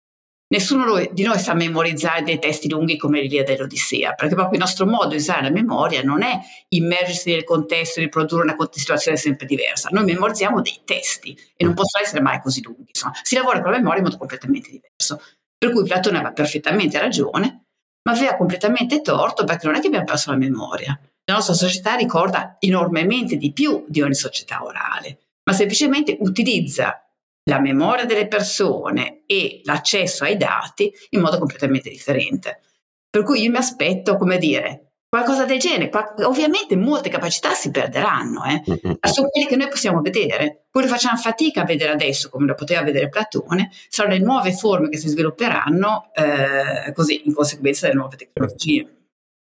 Nessuno 0.53 0.99
di 1.13 1.23
noi 1.23 1.39
sa 1.39 1.55
memorizzare 1.55 2.23
dei 2.23 2.39
testi 2.39 2.69
lunghi 2.69 2.97
come 2.97 3.21
l'Iliade 3.21 3.55
dell'Odissea, 3.55 4.15
perché 4.15 4.35
proprio 4.35 4.55
il 4.55 4.65
nostro 4.65 4.87
modo 4.87 5.11
di 5.11 5.17
usare 5.17 5.43
la 5.43 5.51
memoria 5.51 6.03
non 6.03 6.23
è 6.23 6.41
immergersi 6.69 7.31
nel 7.31 7.45
contesto 7.45 8.01
e 8.01 8.05
riprodurre 8.05 8.43
una 8.43 8.57
situazione 8.71 9.17
sempre 9.17 9.47
diversa. 9.47 9.91
Noi 9.93 10.05
memorizziamo 10.05 10.61
dei 10.63 10.81
testi 10.85 11.39
e 11.55 11.65
non 11.65 11.75
possono 11.75 12.03
essere 12.03 12.21
mai 12.21 12.41
così 12.41 12.63
lunghi. 12.63 12.89
Insomma, 12.89 13.13
si 13.23 13.37
lavora 13.37 13.61
con 13.61 13.71
la 13.71 13.77
memoria 13.77 13.99
in 13.99 14.05
modo 14.05 14.17
completamente 14.17 14.71
diverso. 14.71 15.23
Per 15.57 15.71
cui 15.71 15.85
Platone 15.85 16.17
aveva 16.17 16.33
perfettamente 16.33 16.99
ragione 16.99 17.67
ma 18.03 18.13
aveva 18.13 18.37
completamente 18.37 19.01
torto 19.01 19.45
perché 19.45 19.67
non 19.67 19.77
è 19.77 19.81
che 19.81 19.87
abbiamo 19.89 20.05
perso 20.05 20.31
la 20.31 20.37
memoria. 20.37 20.99
La 21.25 21.35
nostra 21.35 21.55
società 21.55 21.95
ricorda 21.95 22.57
enormemente 22.59 23.37
di 23.37 23.53
più 23.53 23.85
di 23.87 24.03
ogni 24.03 24.15
società 24.15 24.65
orale, 24.65 25.19
ma 25.45 25.53
semplicemente 25.53 26.17
utilizza 26.21 27.05
la 27.45 27.61
memoria 27.61 28.05
delle 28.05 28.29
persone 28.29 29.23
e 29.27 29.61
l'accesso 29.65 30.25
ai 30.25 30.37
dati 30.37 30.93
in 31.11 31.21
modo 31.21 31.39
completamente 31.39 31.91
differente. 31.91 32.61
Per 33.09 33.23
cui 33.23 33.43
io 33.43 33.51
mi 33.51 33.57
aspetto, 33.57 34.17
come 34.17 34.39
dire, 34.39 34.90
qualcosa 35.11 35.45
del 35.45 35.59
genere. 35.59 35.91
Ovviamente 36.23 36.77
molte 36.77 37.11
capacità 37.11 37.53
si 37.53 37.71
perderanno, 37.71 38.45
eh? 38.45 38.63
ma 39.01 39.09
sono 39.09 39.29
quelle 39.29 39.47
che 39.47 39.57
noi 39.57 39.69
possiamo 39.69 40.01
vedere. 40.01 40.67
Quello 40.71 40.87
che 40.87 40.93
facciamo 40.93 41.19
fatica 41.19 41.63
a 41.63 41.65
vedere 41.65 41.93
adesso, 41.93 42.31
come 42.31 42.47
lo 42.47 42.55
poteva 42.55 42.83
vedere 42.83 43.09
Platone, 43.09 43.71
saranno 43.89 44.15
le 44.15 44.23
nuove 44.23 44.53
forme 44.53 44.89
che 44.89 44.97
si 44.97 45.09
svilupperanno 45.09 46.11
eh, 46.15 46.93
così 46.93 47.23
in 47.25 47.35
conseguenza 47.35 47.87
delle 47.87 47.99
nuove 47.99 48.17
tecnologie. 48.17 48.95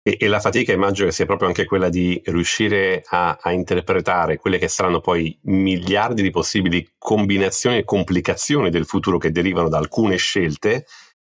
E, 0.03 0.15
e, 0.19 0.27
la 0.27 0.39
fatica 0.39 0.71
immagino 0.71 1.07
che 1.07 1.13
sia 1.13 1.25
proprio 1.25 1.49
anche 1.49 1.65
quella 1.65 1.89
di 1.89 2.21
riuscire 2.25 3.03
a, 3.09 3.37
a, 3.41 3.51
interpretare 3.51 4.37
quelle 4.37 4.57
che 4.57 4.69
saranno 4.69 5.01
poi 5.01 5.37
miliardi 5.41 6.21
di 6.21 6.29
possibili 6.29 6.93
combinazioni 6.97 7.79
e 7.79 7.83
complicazioni 7.83 8.69
del 8.69 8.85
futuro 8.85 9.17
che 9.17 9.31
derivano 9.31 9.67
da 9.67 9.79
alcune 9.79 10.15
scelte 10.15 10.85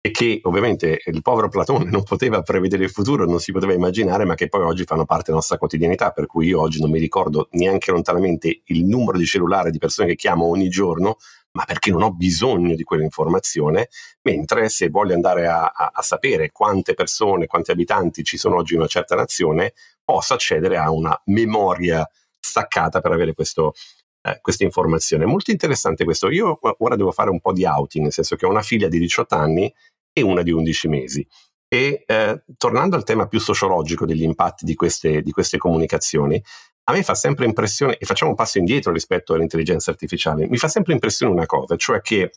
e 0.06 0.10
che 0.10 0.40
ovviamente 0.42 1.00
il 1.06 1.22
povero 1.22 1.48
Platone 1.48 1.88
non 1.90 2.02
poteva 2.02 2.42
prevedere 2.42 2.84
il 2.84 2.90
futuro, 2.90 3.24
non 3.24 3.40
si 3.40 3.52
poteva 3.52 3.72
immaginare, 3.72 4.26
ma 4.26 4.34
che 4.34 4.48
poi 4.48 4.60
oggi 4.60 4.84
fanno 4.84 5.06
parte 5.06 5.24
della 5.26 5.36
nostra 5.36 5.56
quotidianità, 5.56 6.10
per 6.10 6.26
cui 6.26 6.48
io 6.48 6.60
oggi 6.60 6.78
non 6.78 6.90
mi 6.90 6.98
ricordo 6.98 7.48
neanche 7.52 7.90
lontanamente 7.90 8.60
il 8.64 8.84
numero 8.84 9.16
di 9.16 9.24
cellulare 9.24 9.70
di 9.70 9.78
persone 9.78 10.08
che 10.08 10.14
chiamo 10.14 10.44
ogni 10.44 10.68
giorno, 10.68 11.16
ma 11.52 11.64
perché 11.64 11.90
non 11.90 12.02
ho 12.02 12.12
bisogno 12.12 12.74
di 12.74 12.82
quell'informazione, 12.82 13.88
mentre 14.24 14.68
se 14.68 14.90
voglio 14.90 15.14
andare 15.14 15.46
a, 15.46 15.72
a, 15.74 15.90
a 15.94 16.02
sapere 16.02 16.50
quante 16.52 16.92
persone, 16.92 17.46
quanti 17.46 17.70
abitanti 17.70 18.24
ci 18.24 18.36
sono 18.36 18.56
oggi 18.56 18.74
in 18.74 18.80
una 18.80 18.88
certa 18.88 19.14
nazione, 19.14 19.72
posso 20.04 20.34
accedere 20.34 20.76
a 20.76 20.90
una 20.90 21.18
memoria 21.26 22.06
staccata 22.38 23.00
per 23.00 23.12
avere 23.12 23.32
questo, 23.32 23.72
eh, 24.20 24.38
questa 24.42 24.64
informazione. 24.64 25.24
Molto 25.24 25.50
interessante 25.50 26.04
questo. 26.04 26.28
Io 26.28 26.58
ora 26.78 26.94
devo 26.94 27.10
fare 27.10 27.30
un 27.30 27.40
po' 27.40 27.54
di 27.54 27.64
outing, 27.64 28.04
nel 28.04 28.12
senso 28.12 28.36
che 28.36 28.44
ho 28.44 28.50
una 28.50 28.60
figlia 28.60 28.88
di 28.88 28.98
18 28.98 29.34
anni 29.34 29.72
e 30.14 30.22
una 30.22 30.42
di 30.42 30.50
11 30.50 30.88
mesi. 30.88 31.26
E 31.68 32.04
eh, 32.06 32.44
tornando 32.56 32.96
al 32.96 33.04
tema 33.04 33.26
più 33.26 33.40
sociologico 33.40 34.06
degli 34.06 34.22
impatti 34.22 34.64
di 34.64 34.74
queste, 34.74 35.20
di 35.20 35.32
queste 35.32 35.58
comunicazioni, 35.58 36.42
a 36.84 36.92
me 36.92 37.02
fa 37.02 37.14
sempre 37.14 37.46
impressione, 37.46 37.96
e 37.98 38.06
facciamo 38.06 38.30
un 38.30 38.36
passo 38.36 38.58
indietro 38.58 38.92
rispetto 38.92 39.34
all'intelligenza 39.34 39.90
artificiale, 39.90 40.46
mi 40.48 40.56
fa 40.56 40.68
sempre 40.68 40.92
impressione 40.92 41.32
una 41.32 41.46
cosa, 41.46 41.76
cioè 41.76 42.00
che 42.00 42.30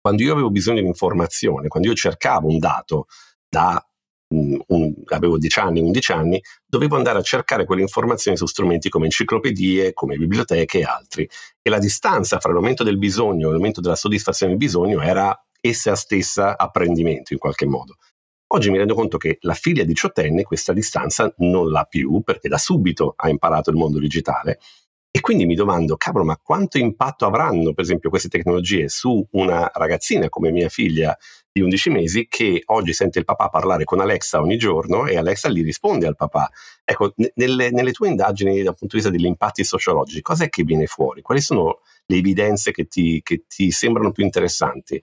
quando 0.00 0.22
io 0.22 0.32
avevo 0.32 0.50
bisogno 0.50 0.80
di 0.80 0.86
informazione, 0.86 1.68
quando 1.68 1.88
io 1.88 1.94
cercavo 1.94 2.48
un 2.48 2.58
dato 2.58 3.06
da 3.48 3.82
un, 4.28 4.58
un, 4.68 4.94
avevo 5.06 5.38
10 5.38 5.58
anni, 5.60 5.80
11 5.80 6.12
anni, 6.12 6.42
dovevo 6.64 6.96
andare 6.96 7.18
a 7.18 7.22
cercare 7.22 7.64
quelle 7.64 7.82
informazioni 7.82 8.36
su 8.36 8.46
strumenti 8.46 8.88
come 8.88 9.04
enciclopedie, 9.04 9.92
come 9.92 10.16
biblioteche 10.16 10.80
e 10.80 10.84
altri. 10.84 11.28
E 11.62 11.70
la 11.70 11.78
distanza 11.78 12.40
fra 12.40 12.52
l'aumento 12.52 12.82
del 12.82 12.98
bisogno 12.98 13.48
e 13.48 13.52
l'aumento 13.52 13.80
della 13.80 13.94
soddisfazione 13.94 14.52
del 14.52 14.60
bisogno 14.60 15.00
era 15.00 15.36
essa 15.60 15.94
stessa 15.94 16.56
apprendimento 16.56 17.32
in 17.32 17.38
qualche 17.38 17.66
modo. 17.66 17.96
Oggi 18.48 18.70
mi 18.70 18.78
rendo 18.78 18.94
conto 18.94 19.18
che 19.18 19.38
la 19.40 19.54
figlia 19.54 19.82
diciottenne 19.82 20.44
questa 20.44 20.72
distanza 20.72 21.32
non 21.38 21.70
l'ha 21.70 21.84
più 21.84 22.22
perché 22.22 22.48
da 22.48 22.58
subito 22.58 23.14
ha 23.16 23.28
imparato 23.28 23.70
il 23.70 23.76
mondo 23.76 23.98
digitale 23.98 24.58
e 25.16 25.20
quindi 25.20 25.46
mi 25.46 25.54
domando, 25.54 25.96
cavolo, 25.96 26.24
ma 26.24 26.36
quanto 26.36 26.76
impatto 26.76 27.24
avranno, 27.24 27.72
per 27.72 27.84
esempio, 27.84 28.10
queste 28.10 28.28
tecnologie 28.28 28.90
su 28.90 29.26
una 29.30 29.70
ragazzina 29.72 30.28
come 30.28 30.50
mia 30.50 30.68
figlia 30.68 31.16
di 31.50 31.62
11 31.62 31.88
mesi 31.88 32.26
che 32.28 32.60
oggi 32.66 32.92
sente 32.92 33.18
il 33.18 33.24
papà 33.24 33.48
parlare 33.48 33.84
con 33.84 34.00
Alexa 34.00 34.42
ogni 34.42 34.58
giorno 34.58 35.06
e 35.06 35.16
Alexa 35.16 35.48
gli 35.48 35.64
risponde 35.64 36.06
al 36.06 36.16
papà. 36.16 36.50
Ecco, 36.84 37.14
nelle, 37.36 37.70
nelle 37.70 37.92
tue 37.92 38.08
indagini 38.08 38.62
dal 38.62 38.76
punto 38.76 38.94
di 38.94 39.02
vista 39.02 39.08
degli 39.08 39.24
impatti 39.24 39.64
sociologici, 39.64 40.20
cos'è 40.20 40.50
che 40.50 40.64
viene 40.64 40.84
fuori? 40.84 41.22
Quali 41.22 41.40
sono 41.40 41.78
le 42.04 42.16
evidenze 42.16 42.70
che 42.70 42.84
ti, 42.84 43.22
che 43.22 43.46
ti 43.48 43.70
sembrano 43.70 44.12
più 44.12 44.22
interessanti? 44.22 45.02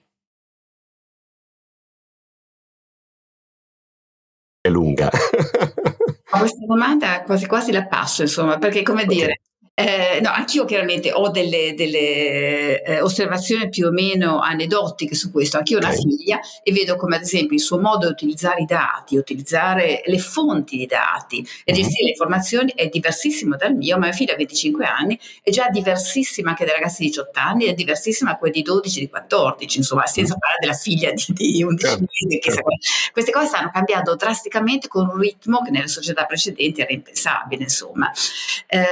Lunga. 4.74 5.08
questa 6.38 6.66
domanda 6.66 7.22
quasi 7.22 7.46
quasi 7.46 7.72
la 7.72 7.86
passo, 7.86 8.22
insomma, 8.22 8.58
perché 8.58 8.82
come 8.82 9.04
okay. 9.04 9.14
dire, 9.14 9.40
eh, 9.76 10.20
no, 10.22 10.30
anch'io 10.30 10.64
chiaramente 10.64 11.10
ho 11.12 11.30
delle, 11.30 11.74
delle 11.74 12.80
eh, 12.80 13.00
osservazioni 13.00 13.68
più 13.68 13.88
o 13.88 13.90
meno 13.90 14.38
aneddotiche 14.38 15.16
su 15.16 15.32
questo. 15.32 15.56
Anch'io 15.56 15.78
ho 15.78 15.80
una 15.80 15.90
figlia 15.90 16.38
e 16.62 16.70
vedo 16.70 16.94
come 16.94 17.16
ad 17.16 17.22
esempio 17.22 17.56
il 17.56 17.62
suo 17.62 17.80
modo 17.80 18.06
di 18.06 18.12
utilizzare 18.12 18.62
i 18.62 18.66
dati, 18.66 19.16
utilizzare 19.16 20.02
le 20.04 20.18
fonti 20.18 20.76
di 20.76 20.86
dati 20.86 21.44
e 21.64 21.72
uh-huh. 21.72 21.76
gestire 21.76 22.04
le 22.04 22.10
informazioni 22.10 22.72
è 22.72 22.86
diversissimo 22.86 23.56
dal 23.56 23.74
mio. 23.74 23.98
Ma 23.98 24.04
mia 24.04 24.12
figlia 24.12 24.34
ha 24.34 24.36
25 24.36 24.84
anni, 24.84 25.18
è 25.42 25.50
già 25.50 25.68
diversissima 25.70 26.50
anche 26.50 26.64
dai 26.64 26.74
ragazzi 26.74 27.02
di 27.02 27.08
18 27.08 27.40
anni, 27.40 27.64
è 27.64 27.74
diversissima 27.74 28.30
da 28.30 28.36
quelli 28.36 28.54
di 28.54 28.62
12, 28.62 29.00
di 29.00 29.08
14, 29.08 29.78
insomma, 29.78 30.06
senza 30.06 30.34
uh-huh. 30.34 30.38
parlare 30.38 30.60
della 30.60 30.74
figlia 30.74 31.10
di, 31.10 31.24
di 31.32 31.62
11 31.64 31.84
certo. 31.84 32.04
mesi. 32.20 32.40
Certo. 32.40 32.62
Queste 33.10 33.32
cose 33.32 33.46
stanno 33.46 33.70
cambiando 33.72 34.14
drasticamente 34.14 34.86
con 34.86 35.08
un 35.08 35.18
ritmo 35.18 35.62
che 35.62 35.72
nelle 35.72 35.88
società 35.88 36.26
precedenti 36.26 36.80
era 36.80 36.92
impensabile, 36.92 37.64
insomma. 37.64 38.08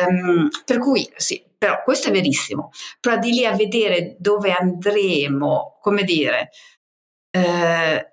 Um, 0.08 0.48
per 0.72 0.80
cui 0.80 1.06
sì, 1.16 1.44
però 1.58 1.82
questo 1.82 2.08
è 2.08 2.12
verissimo, 2.12 2.70
però 2.98 3.18
di 3.18 3.30
lì 3.30 3.44
a 3.44 3.52
vedere 3.54 4.16
dove 4.18 4.52
andremo, 4.52 5.76
come 5.82 6.02
dire, 6.02 6.48
eh, 7.30 8.11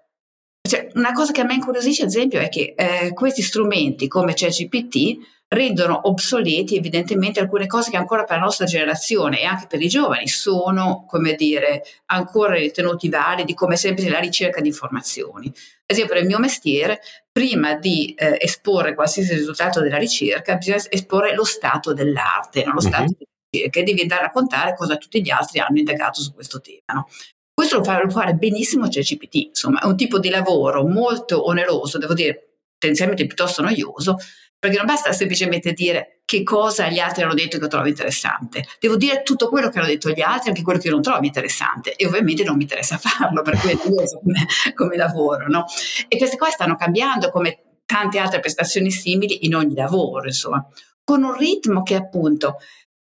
cioè, 0.70 0.90
una 0.94 1.12
cosa 1.12 1.32
che 1.32 1.42
a 1.42 1.44
me 1.44 1.56
incuriosisce, 1.56 2.04
ad 2.04 2.10
esempio, 2.10 2.40
è 2.40 2.48
che 2.48 2.74
eh, 2.78 3.14
questi 3.14 3.42
strumenti 3.42 4.08
come 4.08 4.34
ChatGPT 4.36 5.38
rendono 5.48 6.02
obsoleti 6.04 6.76
evidentemente 6.76 7.40
alcune 7.40 7.66
cose 7.66 7.90
che 7.90 7.98
ancora 7.98 8.24
per 8.24 8.38
la 8.38 8.44
nostra 8.44 8.68
generazione 8.68 9.42
e 9.42 9.46
anche 9.46 9.66
per 9.68 9.82
i 9.82 9.88
giovani 9.88 10.28
sono, 10.28 11.06
come 11.08 11.34
dire, 11.34 11.84
ancora 12.06 12.54
ritenuti 12.54 13.10
validi, 13.10 13.56
come 13.56 13.76
sempre 13.76 14.08
la 14.10 14.20
ricerca 14.20 14.62
di 14.62 14.68
informazioni. 14.68 15.48
Ad 15.48 15.98
esempio, 15.98 16.20
il 16.20 16.28
mio 16.28 16.38
mestiere, 16.38 17.02
prima 17.32 17.74
di 17.74 18.14
eh, 18.14 18.38
esporre 18.40 18.94
qualsiasi 18.94 19.34
risultato 19.34 19.82
della 19.82 19.98
ricerca, 19.98 20.56
bisogna 20.56 20.84
esporre 20.88 21.34
lo 21.34 21.44
stato 21.44 21.94
dell'arte, 21.94 22.64
no? 22.64 22.74
lo 22.74 22.80
stato 22.80 23.02
uh-huh. 23.02 23.16
della 23.18 23.32
ricerca, 23.50 23.80
e 23.80 23.84
devi 23.84 24.02
andare 24.02 24.22
a 24.22 24.26
raccontare 24.26 24.76
cosa 24.76 24.98
tutti 24.98 25.20
gli 25.20 25.32
altri 25.32 25.58
hanno 25.60 25.80
indagato 25.80 26.22
su 26.22 26.32
questo 26.32 26.62
tema. 26.62 26.94
No? 26.94 27.08
Questo 27.60 27.80
lo 27.80 27.84
fa, 27.84 28.02
lo 28.02 28.10
fa 28.10 28.32
benissimo 28.32 28.88
ChatGPT, 28.88 29.36
insomma, 29.48 29.82
è 29.82 29.86
un 29.86 29.98
tipo 29.98 30.18
di 30.18 30.30
lavoro 30.30 30.88
molto 30.88 31.46
oneroso, 31.46 31.98
devo 31.98 32.14
dire, 32.14 32.54
potenzialmente 32.80 33.26
piuttosto 33.26 33.62
noioso, 33.62 34.16
perché 34.58 34.78
non 34.78 34.86
basta 34.86 35.12
semplicemente 35.12 35.74
dire 35.74 36.22
che 36.24 36.44
cosa 36.44 36.88
gli 36.88 37.00
altri 37.00 37.24
hanno 37.24 37.34
detto 37.34 37.60
che 37.60 37.68
trovo 37.68 37.90
interessante, 37.90 38.64
devo 38.80 38.96
dire 38.96 39.24
tutto 39.24 39.50
quello 39.50 39.68
che 39.68 39.78
hanno 39.78 39.90
detto 39.90 40.10
gli 40.10 40.22
altri, 40.22 40.52
anche 40.52 40.62
quello 40.62 40.80
che 40.80 40.90
non 40.90 41.02
trovo 41.02 41.26
interessante 41.26 41.98
e 41.98 42.08
ovviamente 42.08 42.46
non 42.46 42.56
mi 42.56 42.62
interessa 42.62 42.96
farlo 43.04 43.42
per 43.42 43.58
cui 43.58 43.72
è 43.72 43.78
come, 43.78 44.46
come 44.74 44.96
lavoro. 44.96 45.50
No? 45.50 45.66
E 46.08 46.18
queste 46.18 46.38
cose 46.38 46.52
stanno 46.52 46.78
cambiando 46.78 47.30
come 47.30 47.82
tante 47.86 48.20
altre 48.20 48.40
prestazioni 48.40 48.90
simili 48.90 49.46
in 49.46 49.56
ogni 49.56 49.76
lavoro, 49.76 50.28
insomma, 50.28 50.66
con 51.04 51.24
un 51.24 51.36
ritmo 51.36 51.84
che 51.84 51.96
appunto 51.96 52.56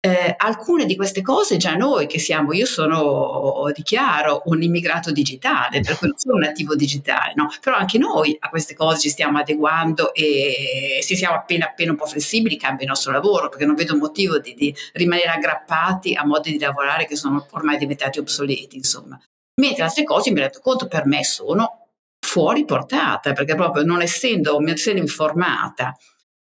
eh, 0.04 0.34
alcune 0.36 0.84
di 0.84 0.96
queste 0.96 1.22
cose 1.22 1.56
già 1.56 1.76
noi 1.76 2.06
che 2.06 2.18
siamo, 2.18 2.52
io 2.52 2.66
sono, 2.66 3.70
dichiaro, 3.74 4.42
un 4.46 4.62
immigrato 4.62 5.10
digitale, 5.10 5.80
per 5.80 5.96
cui 5.96 6.08
non 6.08 6.18
sono 6.18 6.34
un 6.34 6.42
nativo 6.42 6.74
digitale, 6.74 7.32
no? 7.34 7.48
però 7.62 7.76
anche 7.76 7.96
noi 7.96 8.36
a 8.38 8.50
queste 8.50 8.74
cose 8.74 9.00
ci 9.00 9.08
stiamo 9.08 9.38
adeguando 9.38 10.12
e 10.12 10.98
se 11.00 11.16
siamo 11.16 11.36
appena 11.36 11.68
appena 11.68 11.92
un 11.92 11.96
po' 11.96 12.04
flessibili 12.04 12.58
cambia 12.58 12.84
il 12.84 12.90
nostro 12.90 13.12
lavoro, 13.12 13.48
perché 13.48 13.64
non 13.64 13.76
vedo 13.76 13.96
motivo 13.96 14.38
di, 14.38 14.52
di 14.52 14.74
rimanere 14.92 15.30
aggrappati 15.30 16.12
a 16.12 16.26
modi 16.26 16.52
di 16.52 16.58
lavorare 16.58 17.06
che 17.06 17.16
sono 17.16 17.46
ormai 17.52 17.78
diventati 17.78 18.18
obsoleti, 18.18 18.76
insomma. 18.76 19.18
Mentre 19.58 19.84
altre 19.84 20.04
cose 20.04 20.30
mi 20.32 20.40
rendo 20.40 20.60
conto 20.60 20.86
per 20.86 21.06
me 21.06 21.24
sono 21.24 21.88
fuori 22.20 22.66
portata, 22.66 23.32
perché 23.32 23.54
proprio 23.54 23.84
non 23.84 24.02
essendo, 24.02 24.60
essendo 24.66 25.00
informata 25.00 25.96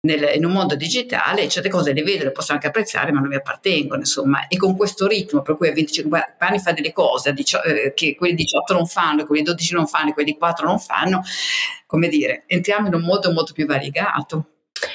nel, 0.02 0.32
in 0.36 0.46
un 0.46 0.52
mondo 0.52 0.76
digitale, 0.76 1.48
certe 1.48 1.70
cose 1.70 1.94
le 1.94 2.02
vedo, 2.04 2.24
le 2.24 2.32
posso 2.32 2.54
anche 2.54 2.68
apprezzare, 2.68 3.12
ma 3.12 3.20
non 3.20 3.30
mi 3.30 3.36
appartengono, 3.36 4.00
insomma. 4.00 4.48
E 4.48 4.58
con 4.58 4.76
questo 4.76 5.08
ritmo, 5.08 5.42
per 5.42 5.58
cui 5.58 5.68
a 5.68 5.74
25 5.74 6.36
anni 6.40 6.60
fa 6.60 6.72
delle 6.72 6.92
cose 6.92 7.34
eh, 7.66 7.94
che 7.94 8.16
quelli 8.16 8.34
18 8.36 8.74
non 8.74 8.88
fanno, 8.88 9.26
quelli 9.26 9.44
12 9.44 9.74
non 9.76 9.88
fanno, 9.88 10.14
quelli 10.14 10.38
4 10.38 10.66
non 10.66 10.80
fanno, 10.80 11.22
come 11.86 12.08
dire, 12.08 12.44
entriamo 12.48 12.88
in 12.88 12.96
un 12.96 13.02
modo 13.02 13.32
molto 13.32 13.54
più 13.54 13.66
variegato. 13.66 14.46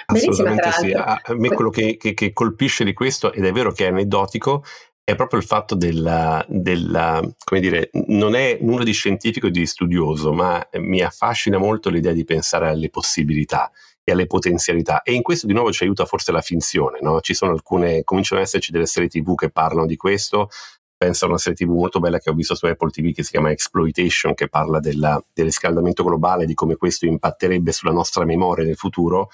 Assolutamente 0.07 0.73
sì. 0.73 0.92
A 0.92 1.21
me 1.35 1.49
quello 1.51 1.71
che, 1.71 1.97
che, 1.97 2.12
che, 2.12 2.33
colpisce 2.33 2.83
di 2.83 2.92
questo, 2.92 3.33
ed 3.33 3.45
è 3.45 3.53
vero 3.53 3.71
che 3.71 3.85
è 3.85 3.88
aneddotico, 3.88 4.64
è 5.05 5.14
proprio 5.14 5.38
il 5.38 5.47
fatto 5.47 5.77
della, 5.77 6.45
della, 6.49 7.23
come 7.45 7.61
dire, 7.61 7.90
non 8.07 8.35
è 8.35 8.59
nulla 8.61 8.83
di 8.83 8.90
scientifico 8.90 9.47
e 9.47 9.53
di 9.53 9.64
studioso, 9.64 10.33
ma 10.33 10.66
mi 10.79 11.01
affascina 11.01 11.59
molto 11.59 11.90
l'idea 11.90 12.12
di 12.12 12.25
pensare 12.25 12.69
alle 12.69 12.90
possibilità 12.90 13.71
e 14.09 14.12
alle 14.12 14.27
potenzialità. 14.27 15.03
E 15.03 15.14
in 15.14 15.23
questo 15.23 15.49
di 15.49 15.53
nuovo 15.53 15.73
ci 15.73 15.83
aiuta 15.83 16.05
forse 16.05 16.31
la 16.31 16.40
finzione, 16.40 17.01
no? 17.03 17.21
Ci 17.21 17.35
sono 17.35 17.51
alcune, 17.51 18.05
cominciano 18.05 18.40
ad 18.40 18.47
esserci 18.47 18.71
delle 18.71 18.87
serie 18.87 19.09
TV 19.09 19.35
che 19.35 19.51
parlano 19.51 19.85
di 19.85 19.97
questo. 19.97 20.49
Penso 20.97 21.25
a 21.25 21.29
una 21.29 21.38
serie 21.38 21.59
TV 21.59 21.71
molto 21.71 21.99
bella 21.99 22.21
che 22.21 22.31
ho 22.31 22.33
visto 22.33 22.55
su 22.55 22.66
Apple 22.66 22.90
TV 22.90 23.12
che 23.12 23.25
si 23.25 23.33
chiama 23.33 23.51
Exploitation, 23.51 24.35
che 24.35 24.49
parla 24.49 24.79
della, 24.79 25.21
del 25.33 25.47
riscaldamento 25.47 26.05
globale, 26.05 26.47
di 26.47 26.55
come 26.55 26.77
questo 26.77 27.05
impatterebbe 27.05 27.73
sulla 27.73 27.90
nostra 27.90 28.25
memoria 28.25 28.64
nel 28.64 28.77
futuro. 28.77 29.29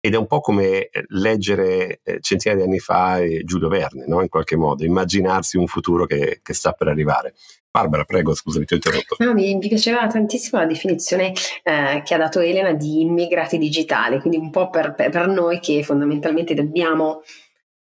Ed 0.00 0.14
è 0.14 0.16
un 0.16 0.26
po' 0.26 0.40
come 0.40 0.88
eh, 0.88 1.04
leggere 1.10 2.00
eh, 2.02 2.18
centinaia 2.20 2.60
di 2.60 2.66
anni 2.68 2.80
fa 2.80 3.20
Giulio 3.44 3.68
Verne, 3.68 4.04
no? 4.08 4.20
in 4.20 4.28
qualche 4.28 4.56
modo, 4.56 4.84
immaginarsi 4.84 5.56
un 5.56 5.68
futuro 5.68 6.06
che, 6.06 6.40
che 6.42 6.54
sta 6.54 6.72
per 6.72 6.88
arrivare. 6.88 7.34
Barbara, 7.78 8.04
prego, 8.04 8.34
scusami, 8.34 8.64
ti 8.64 8.72
ho 8.72 8.76
interrotto. 8.76 9.16
No, 9.20 9.34
mi, 9.34 9.56
piaceva 9.58 10.06
tantissimo 10.08 10.60
la 10.60 10.66
definizione 10.66 11.32
eh, 11.62 12.02
che 12.04 12.14
ha 12.14 12.18
dato 12.18 12.40
Elena 12.40 12.72
di 12.72 13.02
immigrati 13.02 13.56
digitali, 13.56 14.18
quindi 14.18 14.36
un 14.36 14.50
po' 14.50 14.68
per, 14.68 14.94
per, 14.94 15.10
per 15.10 15.28
noi 15.28 15.60
che 15.60 15.84
fondamentalmente 15.84 16.54
dobbiamo 16.54 17.22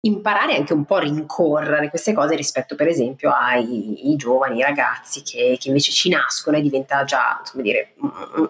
imparare 0.01 0.55
anche 0.55 0.73
un 0.73 0.85
po' 0.85 0.95
a 0.95 0.99
rincorrere 0.99 1.89
queste 1.89 2.13
cose 2.13 2.35
rispetto 2.35 2.75
per 2.75 2.87
esempio 2.87 3.31
ai, 3.31 3.99
ai 4.05 4.15
giovani, 4.15 4.61
ai 4.61 4.69
ragazzi 4.69 5.23
che, 5.23 5.57
che, 5.59 5.67
invece 5.67 5.91
ci 5.91 6.09
nascono 6.09 6.57
e 6.57 6.61
diventa 6.61 7.03
già 7.03 7.41
come 7.49 7.63
dire, 7.63 7.95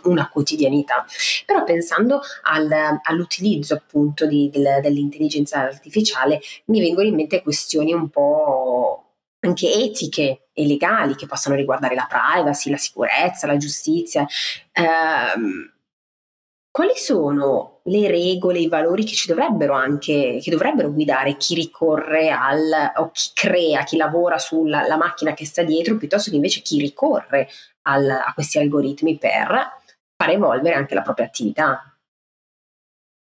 una 0.04 0.30
quotidianità. 0.30 1.06
Però 1.46 1.64
pensando 1.64 2.20
al, 2.44 2.70
all'utilizzo 3.02 3.74
appunto 3.74 4.28
di, 4.28 4.50
del, 4.52 4.80
dell'intelligenza 4.82 5.62
artificiale 5.62 6.42
mi 6.66 6.82
vengono 6.82 7.08
in 7.08 7.16
mente 7.16 7.42
questioni 7.42 7.94
un 7.94 8.10
po' 8.10 9.07
anche 9.48 9.72
etiche 9.72 10.50
e 10.54 10.66
legali 10.68 11.16
che 11.16 11.26
possono 11.26 11.56
riguardare 11.56 11.96
la 11.96 12.08
privacy, 12.10 12.70
la 12.70 12.78
sicurezza, 12.78 13.48
la 13.48 13.58
giustizia. 13.58 14.26
Eh, 14.72 15.72
quali 16.70 16.96
sono 16.96 17.80
le 17.86 18.08
regole, 18.08 18.60
i 18.60 18.68
valori 18.68 19.04
che 19.04 19.14
ci 19.14 19.28
dovrebbero 19.28 19.74
anche, 19.74 20.40
che 20.42 20.52
dovrebbero 20.52 20.92
guidare 20.92 21.38
chi 21.38 21.56
ricorre 21.56 22.30
al, 22.30 22.92
o 22.98 23.10
chi 23.12 23.30
crea, 23.34 23.84
chi 23.84 23.98
lavora 23.98 24.38
sulla 24.38 24.96
macchina 24.98 25.34
che 25.34 25.46
sta 25.46 25.64
dietro, 25.64 25.98
piuttosto 25.98 26.30
che 26.30 26.36
invece 26.36 26.62
chi 26.62 26.80
ricorre 26.80 27.50
al, 27.88 28.08
a 28.08 28.32
questi 28.34 28.60
algoritmi 28.60 29.18
per 29.18 29.72
far 30.16 30.30
evolvere 30.30 30.76
anche 30.76 30.94
la 30.94 31.02
propria 31.02 31.26
attività? 31.26 31.98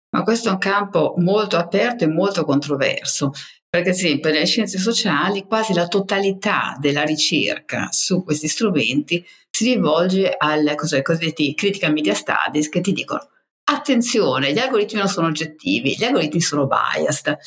Ma 0.09 0.23
questo 0.23 0.49
è 0.49 0.51
un 0.51 0.57
campo 0.57 1.13
molto 1.17 1.57
aperto 1.57 2.03
e 2.03 2.07
molto 2.07 2.43
controverso, 2.43 3.31
perché 3.69 3.89
ad 3.89 3.95
esempio 3.95 4.31
nelle 4.31 4.45
scienze 4.45 4.77
sociali 4.77 5.45
quasi 5.45 5.73
la 5.73 5.87
totalità 5.87 6.77
della 6.79 7.03
ricerca 7.03 7.89
su 7.91 8.23
questi 8.23 8.47
strumenti 8.47 9.25
si 9.49 9.73
rivolge 9.73 10.35
ai 10.37 10.75
cosiddetti 10.75 11.53
critical 11.53 11.91
media 11.91 12.13
studies 12.13 12.69
che 12.69 12.81
ti 12.81 12.93
dicono 12.93 13.27
attenzione, 13.69 14.53
gli 14.53 14.59
algoritmi 14.59 14.99
non 14.99 15.09
sono 15.09 15.27
oggettivi, 15.27 15.95
gli 15.97 16.03
algoritmi 16.03 16.41
sono 16.41 16.67
biased. 16.67 17.37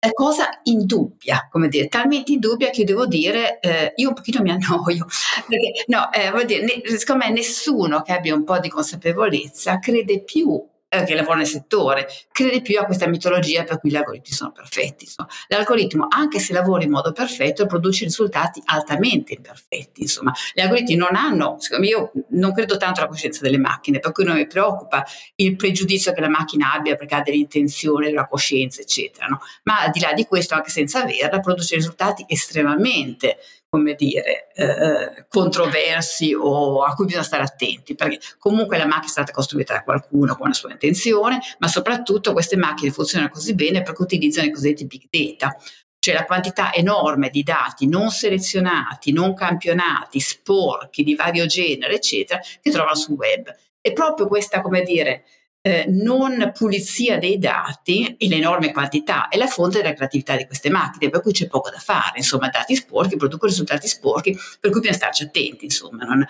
È 0.00 0.12
cosa 0.12 0.60
indubbia, 0.64 1.48
come 1.50 1.68
dire, 1.68 1.88
talmente 1.88 2.32
indubbia 2.32 2.70
che 2.70 2.80
io 2.80 2.86
devo 2.86 3.06
dire, 3.06 3.58
eh, 3.58 3.92
io 3.96 4.08
un 4.08 4.14
pochino 4.14 4.42
mi 4.42 4.50
annoio, 4.50 5.06
perché 5.46 5.84
no, 5.86 6.12
eh, 6.12 6.30
vuol 6.30 6.44
dire, 6.44 6.62
ne, 6.62 6.98
secondo 6.98 7.24
me 7.24 7.32
nessuno 7.32 8.02
che 8.02 8.12
abbia 8.12 8.34
un 8.34 8.44
po' 8.44 8.58
di 8.60 8.68
consapevolezza 8.68 9.78
crede 9.78 10.22
più 10.22 10.64
eh, 10.88 11.04
che 11.04 11.14
lavora 11.14 11.36
nel 11.36 11.46
settore, 11.46 12.08
crede 12.32 12.62
più 12.62 12.78
a 12.78 12.84
questa 12.84 13.06
mitologia 13.06 13.64
per 13.64 13.78
cui 13.78 13.90
gli 13.90 13.96
algoritmi 13.96 14.34
sono 14.34 14.52
perfetti. 14.52 15.04
Insomma. 15.04 15.28
L'algoritmo, 15.48 16.06
anche 16.08 16.38
se 16.38 16.52
lavora 16.52 16.82
in 16.82 16.90
modo 16.90 17.12
perfetto, 17.12 17.66
produce 17.66 18.04
risultati 18.04 18.62
altamente 18.64 19.34
imperfetti. 19.34 20.02
Insomma. 20.02 20.32
Gli 20.54 20.60
algoritmi 20.60 20.94
non 20.94 21.14
hanno, 21.14 21.56
secondo 21.58 21.84
me, 21.84 21.90
io 21.90 22.12
non 22.30 22.52
credo 22.52 22.76
tanto 22.76 23.00
alla 23.00 23.08
coscienza 23.08 23.42
delle 23.42 23.58
macchine, 23.58 23.98
per 23.98 24.12
cui 24.12 24.24
non 24.24 24.36
mi 24.36 24.46
preoccupa 24.46 25.04
il 25.36 25.56
pregiudizio 25.56 26.12
che 26.12 26.20
la 26.20 26.28
macchina 26.28 26.72
abbia 26.72 26.96
perché 26.96 27.14
ha 27.16 27.22
delle 27.22 27.36
intenzioni, 27.36 28.10
la 28.12 28.26
coscienza, 28.26 28.80
eccetera. 28.80 29.26
No? 29.26 29.40
Ma 29.64 29.82
al 29.82 29.90
di 29.90 30.00
là 30.00 30.12
di 30.14 30.24
questo, 30.24 30.54
anche 30.54 30.70
senza 30.70 31.02
averla, 31.02 31.40
produce 31.40 31.74
risultati 31.74 32.24
estremamente 32.26 33.38
come 33.70 33.94
dire, 33.94 34.48
eh, 34.54 35.26
controversi 35.28 36.32
o 36.34 36.82
a 36.82 36.94
cui 36.94 37.04
bisogna 37.04 37.24
stare 37.24 37.42
attenti, 37.42 37.94
perché 37.94 38.18
comunque 38.38 38.78
la 38.78 38.86
macchina 38.86 39.06
è 39.06 39.10
stata 39.10 39.32
costruita 39.32 39.74
da 39.74 39.82
qualcuno 39.82 40.34
con 40.34 40.46
una 40.46 40.54
sua 40.54 40.72
intenzione, 40.72 41.38
ma 41.58 41.68
soprattutto 41.68 42.32
queste 42.32 42.56
macchine 42.56 42.90
funzionano 42.90 43.30
così 43.30 43.54
bene 43.54 43.82
perché 43.82 44.02
utilizzano 44.02 44.46
i 44.46 44.52
cosiddetti 44.52 44.86
big 44.86 45.02
data, 45.10 45.56
cioè 45.98 46.14
la 46.14 46.24
quantità 46.24 46.72
enorme 46.72 47.28
di 47.28 47.42
dati 47.42 47.86
non 47.86 48.10
selezionati, 48.10 49.12
non 49.12 49.34
campionati, 49.34 50.20
sporchi 50.20 51.02
di 51.02 51.14
vario 51.14 51.44
genere, 51.44 51.94
eccetera, 51.94 52.40
che 52.62 52.70
trovano 52.70 52.94
sul 52.94 53.16
web. 53.16 53.54
E 53.80 53.92
proprio 53.92 54.28
questa, 54.28 54.60
come 54.62 54.82
dire, 54.82 55.24
eh, 55.68 55.84
non 55.86 56.50
pulizia 56.54 57.18
dei 57.18 57.38
dati 57.38 58.16
e 58.18 58.26
l'enorme 58.26 58.72
quantità 58.72 59.28
è 59.28 59.36
la 59.36 59.46
fonte 59.46 59.82
della 59.82 59.92
creatività 59.92 60.34
di 60.34 60.46
queste 60.46 60.70
macchine, 60.70 61.10
per 61.10 61.20
cui 61.20 61.32
c'è 61.32 61.46
poco 61.46 61.68
da 61.68 61.76
fare, 61.76 62.16
insomma, 62.16 62.48
dati 62.48 62.74
sporchi 62.74 63.16
producono 63.16 63.50
risultati 63.50 63.86
sporchi, 63.86 64.32
per 64.58 64.70
cui 64.70 64.80
bisogna 64.80 64.96
starci 64.96 65.24
attenti, 65.24 65.66
insomma. 65.66 66.04
Non, 66.04 66.24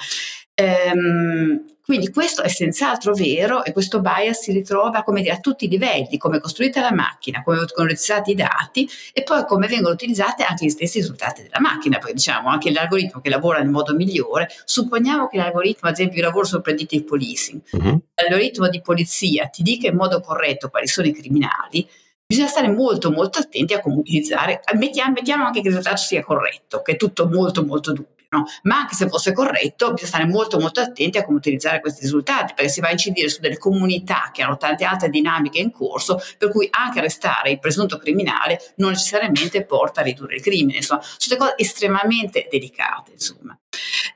ehm, 0.59 1.65
quindi 1.89 2.11
questo 2.11 2.43
è 2.43 2.49
senz'altro 2.49 3.15
vero 3.15 3.65
e 3.65 3.73
questo 3.73 4.01
bias 4.01 4.41
si 4.41 4.53
ritrova 4.53 5.03
come 5.03 5.23
dire, 5.23 5.35
a 5.35 5.39
tutti 5.39 5.65
i 5.65 5.69
livelli, 5.69 6.19
come 6.19 6.37
è 6.37 6.41
costruita 6.41 6.83
la 6.83 6.93
macchina, 6.93 7.43
come 7.43 7.57
vengono 7.57 7.87
utilizzati 7.87 8.33
i 8.33 8.35
dati 8.35 8.87
e 9.15 9.23
poi 9.23 9.47
come 9.47 9.69
vengono 9.69 9.95
utilizzati 9.95 10.43
anche 10.43 10.67
gli 10.67 10.71
stessi 10.71 10.99
risultati 10.99 11.43
della 11.43 11.61
macchina, 11.61 11.97
perché 11.97 12.13
diciamo 12.13 12.51
anche 12.51 12.71
l'algoritmo 12.71 13.23
che 13.23 13.31
lavora 13.31 13.61
nel 13.61 13.71
modo 13.71 13.95
migliore, 13.95 14.49
supponiamo 14.67 15.29
che 15.29 15.39
l'algoritmo, 15.39 15.89
ad 15.89 15.95
esempio 15.95 16.19
io 16.19 16.25
lavoro 16.25 16.45
sul 16.45 16.61
predictive 16.61 17.05
policing, 17.05 17.61
uh-huh. 17.71 18.01
l'algoritmo 18.17 18.69
di 18.69 18.83
polizia 18.83 19.47
ti 19.47 19.63
dica 19.63 19.89
in 19.89 19.97
modo 19.97 20.21
corretto 20.21 20.69
quali 20.69 20.89
sono 20.89 21.07
i 21.07 21.15
criminali, 21.15 21.89
bisogna 22.27 22.49
stare 22.49 22.69
molto 22.71 23.11
molto 23.11 23.39
attenti 23.39 23.73
a 23.73 23.81
come 23.81 23.97
utilizzare, 23.97 24.61
mettiamo, 24.75 25.13
mettiamo 25.13 25.47
anche 25.47 25.63
che 25.63 25.69
il 25.69 25.75
risultato 25.75 26.03
sia 26.03 26.23
corretto, 26.23 26.83
che 26.83 26.93
è 26.93 26.97
tutto 26.97 27.27
molto 27.27 27.65
molto 27.65 27.93
dubbio 27.95 28.17
no? 28.31 28.45
ma 28.63 28.79
anche 28.79 28.95
se 28.95 29.09
fosse 29.09 29.33
corretto 29.33 29.93
bisogna 29.93 30.09
stare 30.09 30.27
molto 30.27 30.59
molto 30.59 30.81
attenti 30.81 31.19
a 31.19 31.25
come 31.25 31.39
utilizzare 31.39 31.81
questi 31.81 32.03
risultati 32.03 32.55
perché 32.55 32.71
si 32.71 32.81
va 32.81 32.89
a 32.89 32.93
incidere 32.93 33.29
su 33.29 33.41
delle 33.41 33.59
comunità 33.59 34.31
che 34.33 34.43
hanno 34.43 34.57
tante 34.57 34.85
altre 34.85 35.09
dinamiche 35.09 35.59
in 35.59 35.71
corso 35.71 36.21
per 36.37 36.51
cui 36.51 36.69
anche 36.71 36.99
arrestare 36.99 37.51
il 37.51 37.59
presunto 37.59 37.97
criminale 37.99 38.59
non 38.77 38.91
necessariamente 38.91 39.65
porta 39.65 40.01
a 40.01 40.05
ridurre 40.05 40.37
il 40.37 40.43
crimine 40.43 40.79
insomma 40.79 41.03
sono 41.03 41.39
cose 41.39 41.55
estremamente 41.57 42.47
delicate 42.51 43.13
insomma 43.13 43.59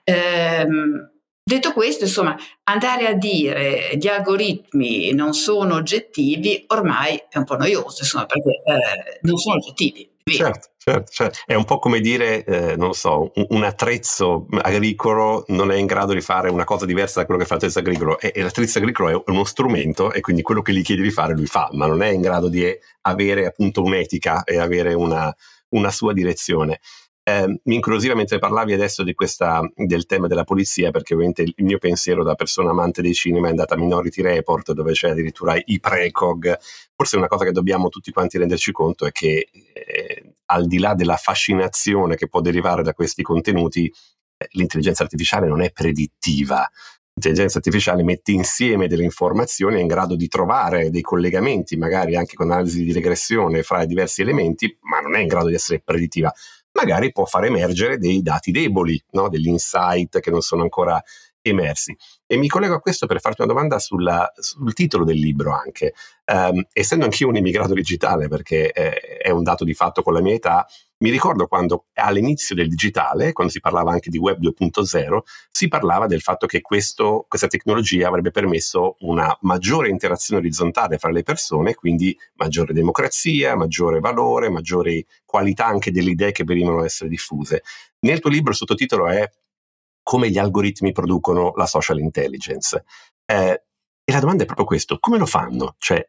ehm, 0.05 1.11
Detto 1.45 1.73
questo, 1.73 2.05
insomma, 2.05 2.37
andare 2.65 3.09
a 3.09 3.15
dire 3.15 3.97
gli 3.97 4.07
algoritmi 4.07 5.13
non 5.13 5.35
sono 5.35 5.75
oggettivi 5.75 6.65
ormai 6.69 7.21
è 7.29 7.37
un 7.39 7.45
po' 7.45 7.57
noioso, 7.57 8.03
insomma, 8.03 8.27
perché 8.27 8.51
eh, 8.65 9.19
non 9.23 9.37
sono 9.39 9.57
oggettivi. 9.57 10.09
Certo, 10.25 10.69
certo, 10.79 11.11
certo, 11.11 11.39
È 11.45 11.55
un 11.55 11.65
po' 11.65 11.79
come 11.79 12.01
dire, 12.01 12.45
eh, 12.45 12.77
non 12.77 12.95
so, 12.95 13.33
un, 13.35 13.47
un, 13.51 13.65
attrezzo 13.65 14.47
agricolo 14.61 15.45
non 15.49 15.73
è 15.73 15.77
in 15.77 15.87
grado 15.87 16.13
di 16.13 16.21
fare 16.21 16.49
una 16.49 16.65
cosa 16.65 16.87
diversa 16.87 17.21
da 17.21 17.27
quello 17.27 17.41
che 17.41 17.47
fa 17.47 17.55
l'attrezzo 17.55 17.81
agricolo. 17.81 18.19
E, 18.21 18.31
e 18.35 18.43
l'attrezzo 18.43 18.79
agricolo 18.79 19.09
è 19.09 19.23
uno 19.27 19.45
strumento 19.45 20.13
e 20.13 20.21
quindi 20.21 20.43
quello 20.43 20.63
che 20.63 20.73
gli 20.73 20.83
chiedi 20.83 21.03
di 21.03 21.11
fare 21.11 21.35
lui 21.35 21.47
fa, 21.47 21.69
ma 21.73 21.87
non 21.87 22.03
è 22.03 22.09
in 22.09 22.21
grado 22.21 22.49
di 22.49 22.65
avere 23.03 23.47
appunto 23.47 23.83
un'etica 23.83 24.45
e 24.45 24.59
avere 24.59 24.95
una, 24.95 25.35
una 25.71 25.91
sua 25.91 26.13
direzione. 26.13 26.81
Eh, 27.25 27.61
mi 27.63 27.77
incuriosiva 27.77 28.17
mentre 28.17 28.41
parlavi 28.41 28.73
adesso 28.73 29.05
questa, 29.15 29.61
del 29.77 30.07
tema 30.07 30.27
della 30.27 30.43
polizia, 30.43 30.91
perché 30.91 31.15
ovviamente 31.15 31.43
il 31.43 31.55
mio 31.65 31.79
pensiero 31.79 32.25
da 32.25 32.35
persona 32.35 32.71
amante 32.71 33.01
dei 33.01 33.15
cinema 33.15 33.47
è 33.47 33.51
andata 33.51 33.75
a 33.75 33.79
Minority 33.79 34.23
Report, 34.23 34.73
dove 34.73 34.93
c'è 34.93 35.11
addirittura 35.11 35.55
i 35.65 35.79
precog. 35.79 36.59
Forse 36.97 37.17
una 37.17 37.29
cosa 37.29 37.45
che 37.45 37.53
dobbiamo 37.53 37.91
tutti 37.91 38.11
quanti 38.11 38.39
renderci 38.39 38.73
conto 38.73 39.07
è 39.07 39.13
che 39.13 39.49
eh, 39.53 40.35
al 40.47 40.67
di 40.67 40.79
là 40.79 40.95
della 40.95 41.17
fascinazione 41.17 42.17
che 42.17 42.29
può 42.29 42.41
derivare 42.41 42.83
da 42.83 42.93
questi 42.93 43.23
contenuti, 43.23 43.87
eh, 43.87 44.49
l'intelligenza 44.53 45.05
artificiale 45.05 45.47
non 45.47 45.63
è 45.63 45.71
predittiva. 45.71 46.69
L'intelligenza 47.15 47.59
artificiale 47.59 48.03
mette 48.03 48.33
insieme 48.33 48.89
delle 48.89 49.05
informazioni, 49.05 49.77
è 49.77 49.81
in 49.81 49.87
grado 49.87 50.17
di 50.17 50.27
trovare 50.27 50.91
dei 50.91 51.03
collegamenti, 51.03 51.77
magari 51.77 52.17
anche 52.17 52.35
con 52.35 52.51
analisi 52.51 52.83
di 52.83 52.93
regressione 52.93 53.63
fra 53.63 53.83
i 53.83 53.87
diversi 53.87 54.23
elementi, 54.23 54.77
ma 54.81 54.99
non 54.99 55.15
è 55.15 55.21
in 55.21 55.29
grado 55.29 55.47
di 55.49 55.55
essere 55.55 55.81
predittiva 55.85 56.33
magari 56.73 57.13
può 57.13 57.25
far 57.25 57.45
emergere 57.45 57.99
dei 57.99 58.23
dati 58.23 58.51
deboli, 58.51 59.01
no? 59.11 59.29
degli 59.29 59.49
insight 59.49 60.21
che 60.21 60.31
non 60.31 60.41
sono 60.41 60.63
ancora 60.63 61.03
emersi. 61.43 61.97
E 62.33 62.39
mi 62.39 62.49
collego 62.49 62.77
a 62.77 62.81
questo 62.81 63.05
per 63.05 63.21
farti 63.21 63.43
una 63.43 63.53
domanda 63.53 63.79
sulla, 63.79 64.33
sul 64.35 64.73
titolo 64.73 65.05
del 65.05 65.19
libro 65.19 65.53
anche. 65.53 65.93
Um, 66.25 66.65
essendo 66.73 67.05
anch'io 67.05 67.29
un 67.29 67.37
immigrato 67.37 67.75
digitale, 67.75 68.29
perché 68.29 68.73
eh, 68.73 69.19
è 69.19 69.29
un 69.29 69.43
dato 69.43 69.65
di 69.65 69.75
fatto 69.75 70.01
con 70.01 70.15
la 70.15 70.23
mia 70.23 70.33
età, 70.33 70.67
mi 71.01 71.11
ricordo 71.11 71.47
quando 71.47 71.89
all'inizio 71.93 72.55
del 72.55 72.69
digitale, 72.69 73.33
quando 73.33 73.53
si 73.53 73.61
parlava 73.61 73.93
anche 73.93 74.09
di 74.09 74.17
web 74.17 74.41
2.0, 74.41 75.19
si 75.51 75.69
parlava 75.69 76.07
del 76.07 76.23
fatto 76.23 76.47
che 76.47 76.63
questo, 76.63 77.27
questa 77.29 77.49
tecnologia 77.49 78.09
avrebbe 78.09 78.31
permesso 78.31 78.97
una 79.01 79.37
maggiore 79.43 79.91
interazione 79.91 80.41
orizzontale 80.41 80.97
fra 80.97 81.11
le 81.11 81.25
persone, 81.25 81.75
quindi 81.75 82.17
maggiore 82.37 82.73
democrazia, 82.73 83.57
maggiore 83.57 84.01
valore, 84.01 84.49
maggiore 84.49 85.05
qualità 85.27 85.67
anche 85.67 85.91
delle 85.91 86.13
idee 86.13 86.33
che 86.33 86.45
venivano 86.45 86.81
a 86.81 86.85
essere 86.87 87.11
diffuse. 87.11 87.63
Nel 88.01 88.21
tuo 88.21 88.31
libro 88.31 88.53
il 88.53 88.57
sottotitolo 88.57 89.09
è 89.09 89.31
come 90.13 90.29
gli 90.29 90.37
algoritmi 90.37 90.93
producono 90.93 91.55
la 91.57 91.65
social 91.65 91.99
intelligence. 91.99 92.85
Eh, 93.25 93.63
e 94.05 94.13
la 94.13 94.21
domanda 94.21 94.43
è 94.43 94.45
proprio 94.45 94.67
questo, 94.67 94.99
come 94.99 95.17
lo 95.17 95.25
fanno? 95.25 95.75
Cioè, 95.79 96.07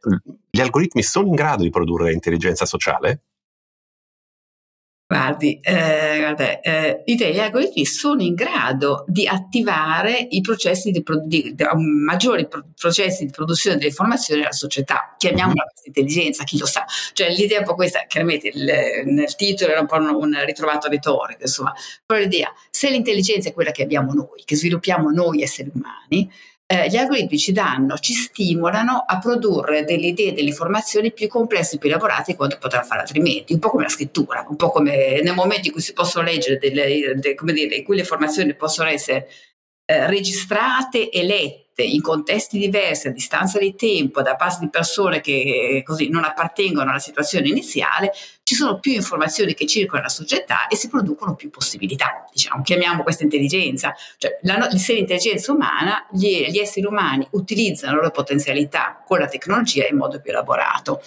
gli 0.50 0.60
algoritmi 0.60 1.02
sono 1.02 1.28
in 1.28 1.36
grado 1.36 1.64
di 1.64 1.70
produrre 1.70 2.12
intelligenza 2.12 2.66
sociale? 2.66 3.22
Guardi, 5.14 5.60
eh, 5.62 6.18
guarda, 6.20 6.60
eh, 6.62 7.04
gli 7.06 7.40
algoritmi 7.40 7.86
sono 7.86 8.24
in 8.24 8.34
grado 8.34 9.06
di 9.08 9.28
attivare 9.28 10.28
i 10.30 10.42
processi 10.42 10.90
di, 10.90 11.04
pro- 11.04 11.24
di, 11.26 11.54
di 11.54 11.64
um, 11.72 12.04
maggiori 12.04 12.48
pro- 12.48 12.66
processi 12.76 13.26
di 13.26 13.32
produzione 13.32 13.76
delle 13.76 13.90
informazioni 13.90 14.42
nella 14.42 14.54
società. 14.54 15.14
Chiamiamola 15.18 15.64
mm-hmm. 15.64 15.86
intelligenza, 15.86 16.44
chi 16.44 16.58
lo 16.58 16.66
sa. 16.66 16.84
Cioè 17.14 17.30
l'idea 17.30 17.58
è 17.58 17.60
un 17.60 17.68
po' 17.68 17.76
questa, 17.76 18.06
chiaramente 18.08 18.50
il, 18.52 18.64
nel 19.06 19.36
titolo 19.36 19.72
era 19.72 19.82
un 19.82 19.88
po' 19.88 19.98
un, 19.98 20.10
un 20.10 20.44
ritrovato 20.46 20.88
retorico, 20.88 21.42
insomma, 21.42 21.74
però 22.06 22.20
l'idea, 22.20 22.52
se 22.70 22.90
l'intelligenza 22.90 23.50
è 23.50 23.54
quella 23.54 23.72
che 23.72 23.84
abbiamo 23.84 24.14
noi, 24.14 24.42
che 24.46 24.56
sviluppiamo 24.56 25.10
noi 25.12 25.44
esseri 25.44 25.72
umani, 25.74 26.30
eh, 26.74 26.90
gli 26.90 26.98
algoritmi 26.98 27.38
ci 27.38 27.52
danno, 27.52 27.98
ci 28.00 28.14
stimolano 28.14 29.04
a 29.06 29.20
produrre 29.20 29.84
delle 29.84 30.08
idee, 30.08 30.34
delle 30.34 30.50
informazioni 30.50 31.12
più 31.12 31.28
complesse, 31.28 31.78
più 31.78 31.88
elaborate 31.88 32.32
di 32.32 32.36
quanto 32.36 32.58
potrà 32.60 32.82
fare 32.82 33.02
altrimenti, 33.02 33.54
un 33.54 33.60
po' 33.60 33.70
come 33.70 33.84
la 33.84 33.90
scrittura, 33.90 34.44
un 34.50 34.56
po' 34.56 34.70
come 34.70 35.22
nel 35.22 35.36
momento 35.36 35.68
in 35.68 35.74
cui 35.74 35.82
si 35.82 35.94
possono 35.94 36.26
leggere, 36.26 36.58
delle, 36.58 37.14
de, 37.16 37.36
come 37.36 37.54
dire, 37.54 37.76
in 37.76 37.84
cui 37.84 37.96
le 37.96 38.02
informazioni 38.02 38.56
possono 38.56 38.90
essere 38.90 39.28
eh, 39.86 40.08
registrate 40.08 41.10
e 41.10 41.24
lette 41.24 41.63
in 41.82 42.02
contesti 42.02 42.60
diversi, 42.60 43.08
a 43.08 43.12
distanza 43.12 43.58
di 43.58 43.74
tempo, 43.74 44.22
da 44.22 44.36
parte 44.36 44.60
di 44.62 44.70
persone 44.70 45.22
che 45.22 45.82
così 45.84 46.10
non 46.10 46.24
appartengono 46.24 46.92
alla 46.92 47.00
situazione 47.00 47.48
iniziale, 47.48 48.12
ci 48.44 48.54
sono 48.54 48.80
più 48.80 48.92
informazioni 48.92 49.56
che 49.56 49.66
circolano 49.66 50.08
nella 50.08 50.14
società 50.14 50.68
e 50.68 50.76
si 50.76 50.90
producono 50.90 51.36
più 51.36 51.50
possibilità. 51.50 52.26
Diciamo, 52.32 52.62
chiamiamo 52.62 53.02
questa 53.02 53.24
intelligenza. 53.24 53.94
Cioè, 54.18 54.38
la, 54.44 54.70
se 54.78 54.94
l'intelligenza 54.94 55.52
umana, 55.52 56.06
gli, 56.12 56.46
gli, 56.50 56.60
esseri 56.60 56.86
umani 56.86 57.28
utilizzano 57.32 57.94
le 57.94 58.02
loro 58.02 58.12
potenzialità 58.12 59.02
con 59.04 59.20
la 59.20 59.28
tecnologia 59.28 59.88
in 59.88 59.98
modo 59.98 60.22
più 60.22 60.32
elaborato. 60.32 61.02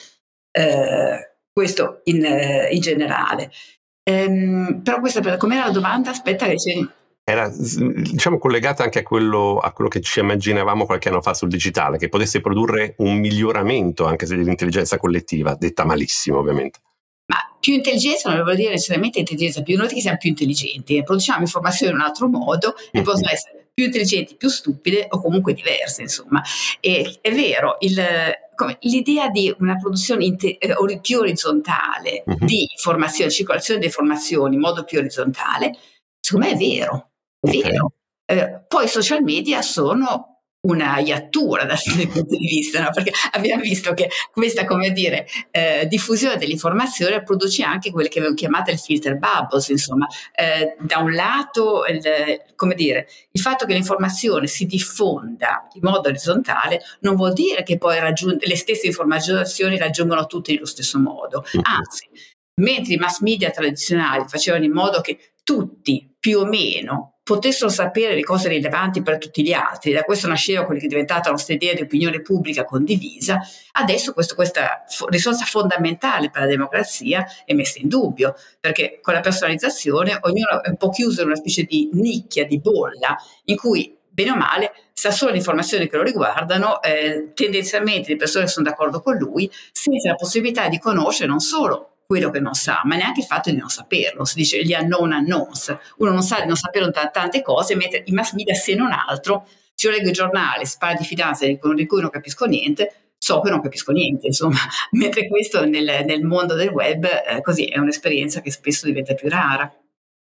Eh, 0.50 1.34
questo 1.52 2.00
in, 2.04 2.26
in 2.70 2.80
generale. 2.80 3.50
Ehm, 4.02 4.82
però 4.82 5.00
questa, 5.00 5.36
com'era 5.36 5.66
la 5.66 5.70
domanda? 5.70 6.10
Aspetta 6.10 6.46
che 6.46 6.56
c'è 6.56 6.72
era 7.28 7.50
diciamo 7.52 8.38
collegata 8.38 8.84
anche 8.84 9.00
a 9.00 9.02
quello, 9.02 9.58
a 9.58 9.72
quello, 9.72 9.90
che 9.90 10.00
ci 10.00 10.20
immaginavamo 10.20 10.86
qualche 10.86 11.08
anno 11.08 11.20
fa 11.20 11.34
sul 11.34 11.48
digitale, 11.48 11.98
che 11.98 12.08
potesse 12.08 12.40
produrre 12.40 12.94
un 12.98 13.18
miglioramento 13.18 14.04
anche 14.04 14.26
dell'intelligenza 14.26 14.96
collettiva, 14.96 15.56
detta 15.56 15.84
malissimo 15.84 16.38
ovviamente. 16.38 16.78
Ma 17.26 17.38
più 17.58 17.74
intelligenza 17.74 18.32
non 18.32 18.44
vuol 18.44 18.54
dire 18.54 18.70
necessariamente 18.70 19.18
intelligenza 19.18 19.62
più, 19.62 19.76
noi 19.76 19.88
che 19.88 20.00
siamo 20.00 20.18
più 20.18 20.28
intelligenti, 20.28 21.02
produciamo 21.02 21.40
informazioni 21.40 21.94
in 21.94 21.98
un 21.98 22.04
altro 22.04 22.28
modo 22.28 22.76
e 22.76 22.98
mm-hmm. 22.98 23.04
possono 23.04 23.28
essere 23.28 23.70
più 23.74 23.86
intelligenti, 23.86 24.36
più 24.36 24.48
stupide 24.48 25.06
o 25.10 25.20
comunque 25.20 25.52
diverse, 25.52 26.02
insomma. 26.02 26.40
E, 26.78 27.18
è 27.20 27.32
vero, 27.32 27.78
il, 27.80 28.00
come, 28.54 28.76
l'idea 28.82 29.30
di 29.30 29.52
una 29.58 29.74
produzione 29.74 30.24
inter, 30.24 30.58
eh, 30.60 31.00
più 31.00 31.18
orizzontale 31.18 32.22
mm-hmm. 32.24 32.46
di 32.46 32.68
informazioni, 32.70 33.32
circolazione 33.32 33.80
di 33.80 33.86
informazioni 33.86 34.54
in 34.54 34.60
modo 34.60 34.84
più 34.84 35.00
orizzontale, 35.00 35.76
secondo 36.20 36.46
me 36.46 36.52
è 36.52 36.56
vero 36.56 37.10
vero. 37.50 37.92
Eh, 38.24 38.64
poi 38.66 38.84
i 38.84 38.88
social 38.88 39.22
media 39.22 39.62
sono 39.62 40.36
una 40.66 40.98
iattura 40.98 41.64
dal 41.64 41.78
mio 41.96 42.08
punto 42.08 42.36
di 42.36 42.46
vista, 42.46 42.82
no? 42.82 42.90
perché 42.92 43.12
abbiamo 43.32 43.62
visto 43.62 43.94
che 43.94 44.10
questa, 44.32 44.64
come 44.64 44.90
dire, 44.90 45.26
eh, 45.50 45.86
diffusione 45.88 46.36
dell'informazione 46.36 47.22
produce 47.22 47.62
anche 47.62 47.90
quelle 47.90 48.08
che 48.08 48.18
avevo 48.18 48.34
chiamato 48.34 48.70
il 48.70 48.78
filter 48.78 49.16
bubbles, 49.16 49.68
insomma, 49.68 50.06
eh, 50.34 50.76
da 50.80 50.98
un 50.98 51.12
lato, 51.12 51.84
il, 51.86 52.02
come 52.54 52.74
dire, 52.74 53.08
il 53.30 53.40
fatto 53.40 53.64
che 53.64 53.74
l'informazione 53.74 54.46
si 54.46 54.66
diffonda 54.66 55.68
in 55.74 55.80
modo 55.82 56.08
orizzontale 56.08 56.80
non 57.00 57.14
vuol 57.14 57.32
dire 57.32 57.62
che 57.62 57.78
poi 57.78 57.98
raggiung- 57.98 58.44
le 58.44 58.56
stesse 58.56 58.86
informazioni 58.86 59.78
raggiungono 59.78 60.26
tutti 60.26 60.52
nello 60.52 60.66
stesso 60.66 60.98
modo, 60.98 61.44
anzi, 61.62 62.08
mentre 62.60 62.94
i 62.94 62.96
mass 62.96 63.20
media 63.20 63.50
tradizionali 63.50 64.24
facevano 64.26 64.64
in 64.64 64.72
modo 64.72 65.00
che 65.00 65.34
tutti 65.42 66.14
più 66.18 66.40
o 66.40 66.44
meno 66.44 67.15
potessero 67.26 67.68
sapere 67.68 68.14
le 68.14 68.22
cose 68.22 68.48
rilevanti 68.48 69.02
per 69.02 69.18
tutti 69.18 69.42
gli 69.42 69.52
altri. 69.52 69.90
Da 69.90 70.02
questo 70.02 70.28
nasceva 70.28 70.64
quella 70.64 70.78
che 70.78 70.86
è 70.86 70.88
diventata 70.88 71.24
la 71.24 71.32
nostra 71.32 71.54
idea 71.54 71.74
di 71.74 71.82
opinione 71.82 72.20
pubblica 72.20 72.64
condivisa. 72.64 73.40
Adesso 73.72 74.12
questo, 74.12 74.36
questa 74.36 74.84
risorsa 75.08 75.44
fondamentale 75.44 76.30
per 76.30 76.42
la 76.42 76.46
democrazia 76.46 77.26
è 77.44 77.52
messa 77.52 77.80
in 77.80 77.88
dubbio, 77.88 78.36
perché 78.60 79.00
con 79.02 79.12
la 79.12 79.20
personalizzazione 79.22 80.16
ognuno 80.20 80.62
è 80.62 80.68
un 80.68 80.76
po' 80.76 80.90
chiuso 80.90 81.22
in 81.22 81.26
una 81.26 81.34
specie 81.34 81.64
di 81.64 81.90
nicchia, 81.94 82.46
di 82.46 82.60
bolla, 82.60 83.16
in 83.46 83.56
cui 83.56 83.98
bene 84.08 84.30
o 84.30 84.36
male, 84.36 84.72
sa 84.92 85.10
solo 85.10 85.32
le 85.32 85.38
informazioni 85.38 85.88
che 85.88 85.96
lo 85.96 86.04
riguardano, 86.04 86.80
eh, 86.80 87.32
tendenzialmente 87.34 88.10
le 88.10 88.16
persone 88.16 88.46
sono 88.46 88.68
d'accordo 88.68 89.00
con 89.00 89.16
lui, 89.16 89.50
senza 89.72 90.10
la 90.10 90.14
possibilità 90.14 90.68
di 90.68 90.78
conoscere 90.78 91.28
non 91.28 91.40
solo 91.40 91.95
quello 92.06 92.30
che 92.30 92.40
non 92.40 92.54
sa, 92.54 92.80
ma 92.84 92.96
neanche 92.96 93.20
il 93.20 93.26
fatto 93.26 93.50
di 93.50 93.56
non 93.56 93.68
saperlo. 93.68 94.24
Si 94.24 94.36
dice 94.36 94.62
gli 94.62 94.72
unknown 94.72 95.12
unknowns. 95.12 95.76
Uno 95.98 96.10
non 96.12 96.22
sa 96.22 96.40
di 96.40 96.46
non 96.46 96.56
sapere 96.56 96.90
tante 97.12 97.42
cose, 97.42 97.74
mentre 97.74 98.02
i 98.06 98.12
mass 98.12 98.32
media, 98.32 98.54
se 98.54 98.74
non 98.74 98.92
altro, 98.92 99.46
se 99.74 99.88
io 99.88 99.92
leggo 99.92 100.08
i 100.08 100.12
giornali, 100.12 100.64
si 100.64 100.76
parla 100.78 100.96
di 100.96 101.04
fidanza 101.04 101.44
di 101.46 101.58
cui 101.58 102.00
non 102.00 102.10
capisco 102.10 102.46
niente, 102.46 103.12
so 103.18 103.40
che 103.40 103.50
non 103.50 103.60
capisco 103.60 103.92
niente, 103.92 104.26
insomma, 104.26 104.58
mentre 104.92 105.26
questo 105.28 105.64
nel, 105.66 106.04
nel 106.04 106.22
mondo 106.22 106.54
del 106.54 106.68
web 106.68 107.04
eh, 107.04 107.40
così 107.42 107.64
è 107.64 107.78
un'esperienza 107.78 108.40
che 108.40 108.50
spesso 108.50 108.86
diventa 108.86 109.14
più 109.14 109.28
rara. 109.28 109.70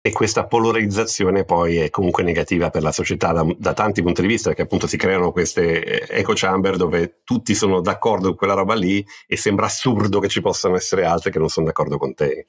E 0.06 0.12
questa 0.12 0.46
polarizzazione 0.46 1.46
poi 1.46 1.78
è 1.78 1.88
comunque 1.88 2.22
negativa 2.22 2.68
per 2.68 2.82
la 2.82 2.92
società 2.92 3.32
da, 3.32 3.42
da, 3.56 3.72
tanti 3.72 4.02
punti 4.02 4.20
di 4.20 4.26
vista, 4.26 4.48
perché 4.48 4.64
appunto 4.64 4.86
si 4.86 4.98
creano 4.98 5.32
queste 5.32 5.82
eh, 5.82 6.18
echo 6.20 6.32
chamber 6.34 6.76
dove 6.76 7.22
tutti 7.24 7.54
sono 7.54 7.80
d'accordo 7.80 8.28
con 8.28 8.36
quella 8.36 8.52
roba 8.52 8.74
lì 8.74 9.02
e 9.26 9.38
sembra 9.38 9.64
assurdo 9.64 10.20
che 10.20 10.28
ci 10.28 10.42
possano 10.42 10.76
essere 10.76 11.06
altre 11.06 11.30
che 11.30 11.38
non 11.38 11.48
sono 11.48 11.64
d'accordo 11.64 11.96
con 11.96 12.12
te 12.12 12.48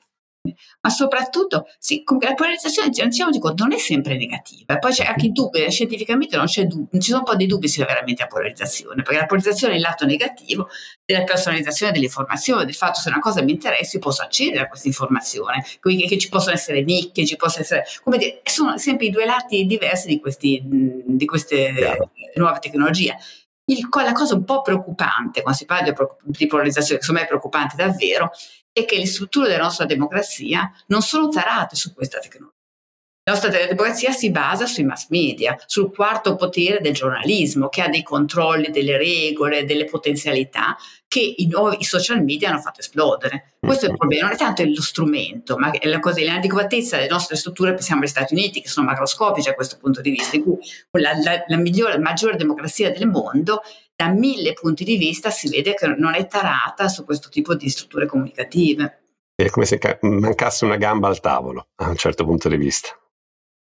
ma 0.81 0.89
soprattutto 0.89 1.67
sì, 1.79 2.03
la 2.19 2.33
polarizzazione 2.33 2.91
rendiamoci 2.95 3.39
conto 3.39 3.63
non 3.63 3.73
è 3.73 3.77
sempre 3.77 4.17
negativa 4.17 4.77
poi 4.77 4.91
c'è 4.91 5.05
anche 5.05 5.27
il 5.27 5.31
dubbio 5.31 5.69
scientificamente 5.69 6.35
non 6.35 6.45
c'è 6.45 6.65
dubbio 6.65 6.99
ci 6.99 7.09
sono 7.09 7.19
un 7.19 7.25
po' 7.25 7.35
di 7.35 7.45
dubbi 7.45 7.67
sia 7.67 7.85
veramente 7.85 8.23
la 8.23 8.27
polarizzazione 8.27 9.01
perché 9.01 9.19
la 9.19 9.25
polarizzazione 9.25 9.73
è 9.73 9.75
il 9.77 9.81
lato 9.81 10.05
negativo 10.05 10.67
della 11.05 11.23
personalizzazione 11.23 11.91
dell'informazione 11.91 12.65
del 12.65 12.75
fatto 12.75 12.99
se 12.99 13.09
una 13.09 13.19
cosa 13.19 13.41
mi 13.41 13.51
interessa 13.51 13.91
io 13.93 13.99
posso 13.99 14.21
accedere 14.21 14.63
a 14.63 14.67
questa 14.67 14.87
informazione 14.87 15.63
quindi 15.79 16.07
che 16.07 16.17
ci 16.17 16.29
possono 16.29 16.55
essere 16.55 16.83
nicchie 16.83 17.25
ci 17.25 17.35
possono 17.35 17.63
essere 17.63 17.83
come 18.03 18.17
dire 18.17 18.41
sono 18.43 18.77
sempre 18.77 19.07
i 19.07 19.09
due 19.09 19.25
lati 19.25 19.65
diversi 19.65 20.07
di, 20.07 20.19
questi, 20.19 20.61
di 20.63 21.25
queste 21.25 21.73
Chiaro. 21.73 22.11
nuove 22.35 22.59
tecnologie 22.59 23.17
il, 23.65 23.87
la 23.91 24.11
cosa 24.11 24.35
un 24.35 24.43
po' 24.43 24.61
preoccupante 24.61 25.41
quando 25.41 25.57
si 25.57 25.65
parla 25.65 25.91
di, 25.91 26.37
di 26.37 26.47
polarizzazione, 26.47 26.99
che 26.99 27.05
secondo 27.05 27.21
me 27.21 27.25
è 27.25 27.27
preoccupante 27.27 27.75
davvero, 27.75 28.31
è 28.77 28.83
che 28.83 28.97
le 28.97 29.05
strutture 29.05 29.47
della 29.47 29.63
nostra 29.63 29.85
democrazia 29.85 30.69
non 30.87 31.01
sono 31.01 31.29
tarate 31.29 31.77
su 31.77 31.93
questa 31.93 32.19
tecnologia. 32.19 32.53
La 33.27 33.31
nostra 33.31 33.49
democrazia 33.49 34.11
si 34.11 34.29
basa 34.31 34.65
sui 34.65 34.83
mass 34.83 35.07
media, 35.09 35.55
sul 35.65 35.91
quarto 35.91 36.35
potere 36.35 36.79
del 36.81 36.93
giornalismo, 36.93 37.69
che 37.69 37.81
ha 37.81 37.87
dei 37.87 38.03
controlli, 38.03 38.69
delle 38.69 38.97
regole, 38.97 39.63
delle 39.63 39.85
potenzialità 39.85 40.75
che 41.07 41.33
i 41.37 41.47
nuovi 41.47 41.77
i 41.79 41.85
social 41.85 42.21
media 42.21 42.49
hanno 42.49 42.59
fatto 42.59 42.81
esplodere. 42.81 43.55
Questo 43.61 43.85
è 43.85 43.89
il 43.89 43.95
problema, 43.97 44.25
non 44.25 44.33
è 44.33 44.37
tanto 44.37 44.63
lo 44.63 44.81
strumento, 44.81 45.57
ma 45.57 45.71
è 45.71 45.87
la 45.87 45.99
cosa, 45.99 46.19
l'inadeguatezza 46.19 46.97
delle 46.97 47.09
nostre 47.09 47.37
strutture, 47.37 47.73
pensiamo 47.73 48.01
agli 48.01 48.09
Stati 48.09 48.33
Uniti, 48.33 48.61
che 48.61 48.67
sono 48.67 48.87
macroscopici 48.87 49.47
a 49.47 49.55
questo 49.55 49.77
punto 49.77 50.01
di 50.01 50.11
vista, 50.11 50.35
in 50.35 50.43
cui 50.43 50.57
la, 50.91 51.13
la, 51.23 51.43
la 51.47 51.57
migliore, 51.57 51.93
la 51.93 51.99
maggiore 51.99 52.35
democrazia 52.35 52.91
del 52.91 53.07
mondo 53.07 53.61
da 53.95 54.09
mille 54.09 54.53
punti 54.53 54.83
di 54.83 54.97
vista 54.97 55.29
si 55.29 55.49
vede 55.49 55.73
che 55.73 55.87
non 55.87 56.13
è 56.15 56.27
tarata 56.27 56.87
su 56.87 57.05
questo 57.05 57.29
tipo 57.29 57.55
di 57.55 57.69
strutture 57.69 58.05
comunicative. 58.05 59.01
È 59.35 59.49
come 59.49 59.65
se 59.65 59.79
mancasse 60.01 60.65
una 60.65 60.77
gamba 60.77 61.07
al 61.07 61.19
tavolo, 61.19 61.67
a 61.75 61.89
un 61.89 61.95
certo 61.95 62.25
punto 62.25 62.49
di 62.49 62.57
vista. 62.57 62.89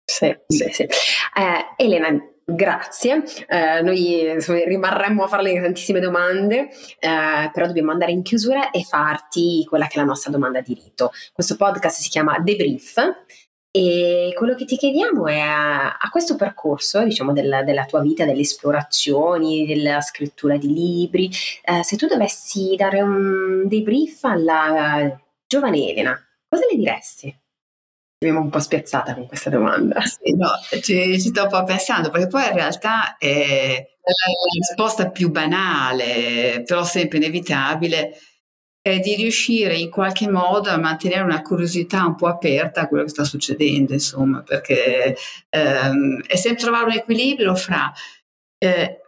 Sì, 0.06 0.36
sì, 0.48 0.70
sì. 0.72 0.84
Eh, 0.84 1.76
Elena, 1.78 2.10
grazie. 2.46 3.24
Eh, 3.48 3.82
noi 3.82 4.30
insomma, 4.30 4.64
rimarremmo 4.64 5.24
a 5.24 5.28
farle 5.28 5.60
tantissime 5.60 6.00
domande, 6.00 6.70
eh, 7.00 7.50
però 7.52 7.66
dobbiamo 7.66 7.92
andare 7.92 8.12
in 8.12 8.22
chiusura 8.22 8.70
e 8.70 8.84
farti 8.84 9.66
quella 9.68 9.88
che 9.88 9.96
è 9.96 9.98
la 10.00 10.06
nostra 10.06 10.32
domanda 10.32 10.62
di 10.62 10.74
rito. 10.76 11.12
Questo 11.34 11.56
podcast 11.56 12.00
si 12.00 12.10
chiama 12.10 12.38
Debrief. 12.40 12.96
E 13.76 14.32
quello 14.38 14.56
che 14.56 14.64
ti 14.64 14.78
chiediamo 14.78 15.28
è 15.28 15.38
a, 15.38 15.98
a 15.98 16.10
questo 16.10 16.38
percorso, 16.38 17.04
diciamo, 17.04 17.34
della, 17.34 17.62
della, 17.62 17.84
tua 17.84 18.00
vita, 18.00 18.24
delle 18.24 18.40
esplorazioni, 18.40 19.66
della 19.66 20.00
scrittura 20.00 20.56
di 20.56 20.72
libri, 20.72 21.30
eh, 21.62 21.84
se 21.84 21.98
tu 21.98 22.08
dovessi 22.08 22.76
dare 22.78 23.02
un 23.02 23.68
debrief 23.68 24.24
alla 24.24 25.20
giovane 25.46 25.90
Elena, 25.90 26.18
cosa 26.48 26.64
le 26.72 26.78
diresti? 26.78 27.38
abbiamo 28.18 28.40
un 28.40 28.50
po' 28.50 28.60
spiazzata 28.60 29.14
con 29.14 29.28
questa 29.28 29.50
domanda. 29.50 30.00
Sì, 30.06 30.34
no, 30.38 30.52
ci, 30.82 31.20
ci, 31.20 31.20
sto 31.20 31.44
un 31.44 31.50
po' 31.50 31.64
pensando, 31.66 32.10
perché 32.10 32.28
poi 32.28 32.46
in 32.46 32.54
realtà 32.54 33.18
è 33.18 33.86
la 34.02 34.58
risposta 34.58 35.10
più 35.10 35.32
banale, 35.32 36.64
però 36.66 36.86
sempre 36.86 37.18
inevitabile, 37.18 38.18
è 38.88 39.00
di 39.00 39.16
riuscire 39.16 39.76
in 39.76 39.90
qualche 39.90 40.30
modo 40.30 40.70
a 40.70 40.78
mantenere 40.78 41.24
una 41.24 41.42
curiosità 41.42 42.06
un 42.06 42.14
po' 42.14 42.28
aperta 42.28 42.82
a 42.82 42.88
quello 42.88 43.02
che 43.02 43.10
sta 43.10 43.24
succedendo, 43.24 43.94
insomma, 43.94 44.44
perché 44.44 45.18
ehm, 45.50 46.22
è 46.28 46.36
sempre 46.36 46.62
trovare 46.62 46.86
un 46.86 46.92
equilibrio 46.92 47.56
fra 47.56 47.92
eh, 48.60 49.00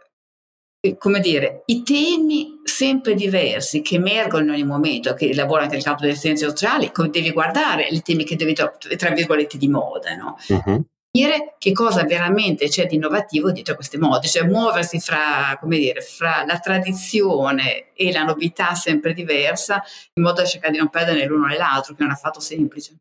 come 0.98 1.20
dire, 1.20 1.62
i 1.66 1.84
temi 1.84 2.60
sempre 2.64 3.14
diversi 3.14 3.80
che 3.80 3.94
emergono 3.94 4.46
in 4.46 4.50
ogni 4.50 4.64
momento, 4.64 5.14
che 5.14 5.32
lavora 5.32 5.62
anche 5.62 5.74
nel 5.74 5.84
campo 5.84 6.02
delle 6.02 6.16
scienze 6.16 6.48
sociali, 6.48 6.90
devi 7.10 7.30
guardare 7.30 7.86
i 7.86 8.02
temi 8.02 8.24
che 8.24 8.34
devi, 8.34 8.54
tra 8.54 9.10
virgolette, 9.14 9.58
di 9.58 9.68
moda, 9.68 10.16
no? 10.16 10.38
Uh-huh. 10.48 10.84
Che 11.10 11.72
cosa 11.72 12.04
veramente 12.04 12.68
c'è 12.68 12.86
di 12.86 12.94
innovativo 12.94 13.50
dietro 13.50 13.74
queste 13.74 13.98
mode, 13.98 14.28
cioè 14.28 14.46
muoversi 14.46 15.00
fra, 15.00 15.56
come 15.58 15.78
dire, 15.78 16.00
fra 16.00 16.44
la 16.46 16.58
tradizione 16.58 17.92
e 17.94 18.12
la 18.12 18.22
novità 18.22 18.74
sempre 18.74 19.14
diversa, 19.14 19.82
in 20.14 20.22
modo 20.22 20.42
da 20.42 20.46
cercare 20.46 20.72
di 20.72 20.78
non 20.78 20.90
perdere 20.90 21.24
l'uno 21.24 21.46
nell'altro, 21.46 21.94
che 21.94 22.02
non 22.02 22.12
è 22.12 22.14
affatto 22.14 22.38
semplice. 22.38 22.96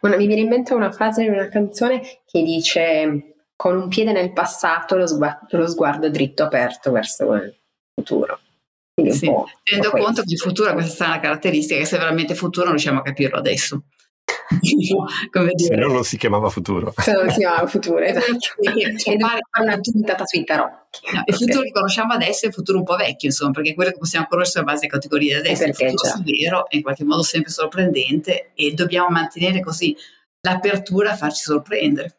Una, 0.00 0.16
mi 0.16 0.26
viene 0.26 0.42
in 0.42 0.48
mente 0.48 0.74
una 0.74 0.92
frase 0.92 1.22
di 1.22 1.28
una 1.28 1.48
canzone 1.48 2.00
che 2.26 2.42
dice 2.42 3.34
con 3.56 3.76
un 3.76 3.88
piede 3.88 4.12
nel 4.12 4.32
passato, 4.32 4.96
lo 4.96 5.06
sguardo, 5.06 5.56
lo 5.56 5.66
sguardo 5.66 6.10
dritto 6.10 6.42
aperto 6.42 6.90
verso 6.92 7.32
il 7.34 7.56
futuro. 7.94 8.38
Sì, 9.10 9.30
tenendo 9.62 9.90
conto 9.90 10.22
che 10.22 10.32
il 10.32 10.38
futuro 10.38 10.70
ha 10.70 10.72
questa 10.74 10.92
strana 10.92 11.20
caratteristica 11.20 11.78
che 11.78 11.86
se 11.86 11.98
veramente 11.98 12.34
futuro 12.34 12.64
non 12.64 12.74
riusciamo 12.74 12.98
a 12.98 13.02
capirlo 13.02 13.38
adesso. 13.38 13.84
Come 15.30 15.50
dire. 15.54 15.74
Se 15.74 15.80
no 15.80 15.92
non 15.92 16.04
si 16.04 16.16
chiamava 16.16 16.48
futuro. 16.48 16.92
Se 16.96 17.12
non 17.12 17.28
si 17.30 17.38
chiamava 17.38 17.66
futuro, 17.66 17.98
esatto. 18.04 18.24
e 18.26 19.18
fare 19.18 19.40
una 19.62 19.78
puntata 19.80 20.24
sui 20.26 20.44
tarocchi. 20.44 21.00
No, 21.12 21.22
il 21.26 21.34
futuro 21.34 21.62
che 21.62 21.70
conosciamo 21.70 22.12
adesso 22.14 22.46
è 22.46 22.48
il 22.48 22.54
futuro 22.54 22.78
un 22.78 22.84
po' 22.84 22.96
vecchio, 22.96 23.28
insomma, 23.28 23.52
perché 23.52 23.74
quello 23.74 23.90
che 23.90 23.98
possiamo 23.98 24.26
conoscere 24.28 24.60
a 24.60 24.64
base 24.64 24.80
di 24.80 24.88
categorie 24.88 25.36
adesso 25.36 25.64
è 25.64 25.68
il 25.68 25.74
futuro 25.74 26.22
vero, 26.24 26.68
è 26.68 26.76
in 26.76 26.82
qualche 26.82 27.04
modo 27.04 27.22
sempre 27.22 27.50
sorprendente 27.50 28.50
e 28.54 28.72
dobbiamo 28.72 29.08
mantenere 29.08 29.60
così 29.60 29.96
l'apertura 30.40 31.12
a 31.12 31.16
farci 31.16 31.42
sorprendere. 31.42 32.16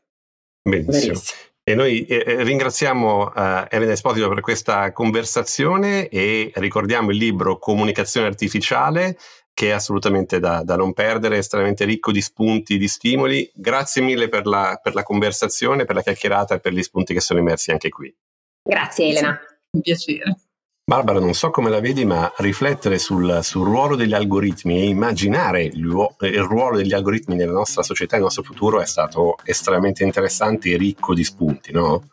Benissimo. 0.61 1.19
E 1.63 1.75
noi 1.75 2.05
eh, 2.05 2.23
eh 2.25 2.43
ringraziamo 2.43 3.33
eh, 3.33 3.67
Elena 3.69 3.91
Esposito 3.91 4.27
per 4.27 4.41
questa 4.41 4.91
conversazione 4.91 6.09
e 6.09 6.51
ricordiamo 6.55 7.11
il 7.11 7.17
libro 7.17 7.59
Comunicazione 7.59 8.25
artificiale 8.25 9.17
che 9.59 9.67
è 9.67 9.71
assolutamente 9.71 10.39
da, 10.39 10.63
da, 10.63 10.77
non 10.77 10.93
perdere, 10.93 11.35
estremamente 11.35 11.83
ricco 11.83 12.13
di 12.13 12.21
spunti, 12.21 12.77
di 12.77 12.87
stimoli. 12.87 13.51
Grazie 13.53 14.01
mille 14.01 14.29
per 14.29 14.45
la, 14.45 14.79
per 14.81 14.93
la, 14.93 15.03
conversazione, 15.03 15.83
per 15.83 15.95
la 15.95 16.01
chiacchierata 16.01 16.55
e 16.55 16.59
per 16.61 16.71
gli 16.71 16.81
spunti 16.81 17.13
che 17.13 17.19
sono 17.19 17.41
emersi 17.41 17.69
anche 17.69 17.89
qui. 17.89 18.15
Grazie 18.63 19.09
Elena. 19.09 19.37
Un 19.71 19.81
piacere. 19.81 20.37
Barbara, 20.85 21.19
non 21.19 21.33
so 21.33 21.49
come 21.49 21.69
la 21.69 21.81
vedi, 21.81 22.05
ma 22.05 22.31
riflettere 22.37 22.99
sul, 22.99 23.39
sul 23.41 23.65
ruolo 23.65 23.97
degli 23.97 24.13
algoritmi 24.13 24.79
e 24.79 24.87
immaginare 24.87 25.63
il, 25.63 25.73
il, 26.21 26.41
ruolo 26.43 26.77
degli 26.77 26.93
algoritmi 26.93 27.35
nella 27.35 27.51
nostra 27.51 27.83
società 27.83 28.13
e 28.13 28.19
nel 28.19 28.27
nostro 28.27 28.43
futuro 28.43 28.79
è 28.79 28.85
stato 28.85 29.35
estremamente 29.43 30.05
interessante 30.05 30.69
e 30.69 30.77
ricco 30.77 31.13
di 31.13 31.25
spunti, 31.25 31.73
no? 31.73 32.11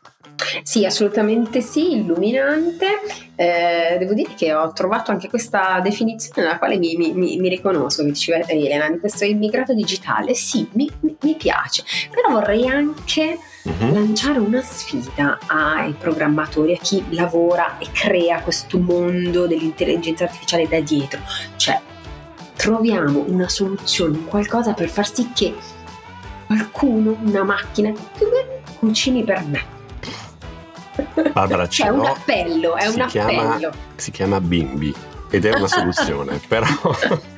Sì, 0.62 0.84
assolutamente 0.84 1.60
sì, 1.60 1.92
illuminante. 1.92 2.86
Eh, 3.34 3.96
devo 3.98 4.14
dire 4.14 4.34
che 4.34 4.54
ho 4.54 4.72
trovato 4.72 5.10
anche 5.10 5.28
questa 5.28 5.80
definizione 5.82 6.42
nella 6.42 6.58
quale 6.58 6.78
mi, 6.78 6.96
mi, 6.96 7.12
mi 7.12 7.48
riconosco, 7.48 8.02
mi 8.02 8.12
diceva 8.12 8.46
Elena, 8.46 8.88
di 8.90 8.98
questo 8.98 9.24
immigrato 9.24 9.74
digitale. 9.74 10.34
Sì, 10.34 10.68
mi, 10.72 10.90
mi 11.00 11.34
piace, 11.34 11.84
però 12.10 12.34
vorrei 12.34 12.66
anche 12.66 13.38
uh-huh. 13.62 13.92
lanciare 13.92 14.38
una 14.38 14.62
sfida 14.62 15.38
ai 15.46 15.92
programmatori, 15.92 16.74
a 16.74 16.78
chi 16.78 17.02
lavora 17.10 17.78
e 17.78 17.86
crea 17.92 18.40
questo 18.40 18.78
mondo 18.78 19.46
dell'intelligenza 19.46 20.24
artificiale 20.24 20.68
da 20.68 20.80
dietro. 20.80 21.20
Cioè, 21.56 21.80
troviamo 22.56 23.24
una 23.26 23.48
soluzione, 23.48 24.24
qualcosa 24.24 24.72
per 24.72 24.88
far 24.88 25.10
sì 25.10 25.30
che 25.34 25.54
qualcuno, 26.46 27.16
una 27.22 27.42
macchina, 27.42 27.92
cucini 28.78 29.24
per 29.24 29.44
me 29.44 29.74
Barbara 31.32 31.66
C'è 31.66 31.88
un 31.88 32.04
appello, 32.06 32.76
è 32.76 32.86
un 32.86 33.06
chiama, 33.06 33.54
appello. 33.54 33.72
Si 33.96 34.10
chiama 34.10 34.40
Bimbi 34.40 34.94
ed 35.30 35.44
è 35.44 35.54
una 35.54 35.68
soluzione, 35.68 36.40
però... 36.46 36.66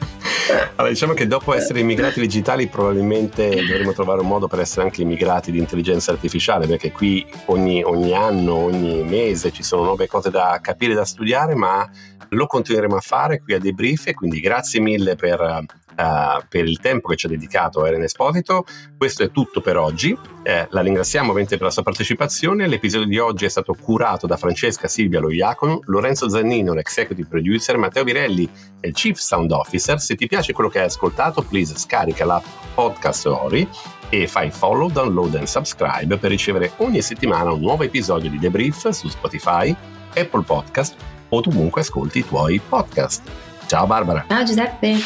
Allora, 0.77 0.93
diciamo 0.93 1.13
che 1.13 1.27
dopo 1.27 1.55
essere 1.55 1.81
immigrati 1.81 2.21
digitali 2.21 2.69
probabilmente 2.69 3.49
dovremo 3.49 3.93
trovare 3.93 4.21
un 4.21 4.29
modo 4.29 4.49
per 4.49 4.61
essere 4.61 4.83
anche 4.83 5.03
immigrati 5.03 5.51
di 5.51 5.59
intelligenza 5.59 6.11
artificiale, 6.11 6.67
perché 6.67 6.91
qui 6.91 7.27
ogni, 7.47 7.83
ogni 7.83 8.15
anno, 8.15 8.55
ogni 8.55 9.03
mese 9.03 9.53
ci 9.53 9.63
sono 9.63 9.85
nuove 9.85 10.07
cose 10.07 10.31
da 10.31 10.59
capire, 10.63 10.95
da 10.95 11.05
studiare, 11.05 11.55
ma 11.55 11.89
lo 12.31 12.47
continueremo 12.47 12.97
a 12.97 13.01
fare 13.01 13.41
qui 13.41 13.55
a 13.55 13.59
Debrief 13.59 14.13
quindi 14.13 14.41
grazie 14.41 14.81
mille 14.81 15.15
per 15.15 15.67
uh, 15.99 16.43
per 16.49 16.67
il 16.67 16.79
tempo 16.79 17.09
che 17.09 17.17
ci 17.17 17.27
ha 17.27 17.29
dedicato 17.29 17.85
Eren 17.85 18.03
Esposito. 18.03 18.65
Questo 18.97 19.25
è 19.25 19.31
tutto 19.31 19.61
per 19.61 19.77
oggi. 19.77 20.17
Eh, 20.43 20.67
la 20.71 20.81
ringraziamo 20.81 21.29
ovviamente 21.29 21.57
per 21.57 21.67
la 21.67 21.73
sua 21.73 21.83
partecipazione. 21.83 22.67
L'episodio 22.69 23.07
di 23.07 23.19
oggi 23.19 23.45
è 23.45 23.49
stato 23.49 23.75
curato 23.75 24.27
da 24.27 24.37
Francesca 24.37 24.87
Silvia 24.89 25.21
Loiacono, 25.21 25.81
Lorenzo 25.87 26.29
Zannino, 26.29 26.73
l'executive 26.73 27.29
producer, 27.29 27.77
Matteo 27.77 28.05
Virelli, 28.05 28.49
il 28.81 28.93
chief 28.93 29.19
sound 29.19 29.51
officer. 29.51 30.01
Se 30.01 30.15
ti 30.15 30.27
piace 30.27 30.53
quello 30.53 30.71
che 30.71 30.79
hai 30.79 30.87
ascoltato, 30.87 31.43
please 31.43 31.77
scarica 31.77 32.25
l'app 32.25 32.45
Podcast 32.75 33.19
Story 33.19 33.69
e 34.11 34.27
fai 34.27 34.51
follow, 34.51 34.89
download 34.89 35.35
e 35.35 35.47
subscribe 35.47 36.17
per 36.17 36.31
ricevere 36.31 36.73
ogni 36.79 37.03
settimana 37.03 37.53
un 37.53 37.61
nuovo 37.61 37.83
episodio 37.83 38.31
di 38.31 38.39
Debrief 38.39 38.89
su 38.89 39.09
Spotify, 39.09 39.75
Apple 40.15 40.43
Podcast 40.43 41.18
o 41.29 41.41
dovunque 41.41 41.81
ascolti 41.81 42.19
i 42.19 42.27
tuoi 42.27 42.61
podcast. 42.61 43.31
Ciao 43.67 43.87
Barbara. 43.87 44.25
Ciao 44.29 44.45
Giuseppe. 44.45 44.97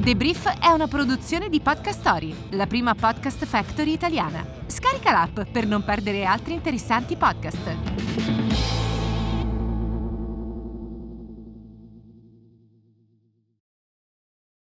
The 0.00 0.16
Brief 0.16 0.48
è 0.60 0.68
una 0.68 0.86
produzione 0.86 1.48
di 1.48 1.60
Podcast 1.60 2.00
Story, 2.00 2.34
la 2.50 2.66
prima 2.66 2.94
podcast 2.94 3.44
factory 3.44 3.92
italiana. 3.92 4.46
Scarica 4.66 5.12
l'app 5.12 5.40
per 5.50 5.66
non 5.66 5.84
perdere 5.84 6.24
altri 6.24 6.54
interessanti 6.54 7.16
podcast. 7.16 8.57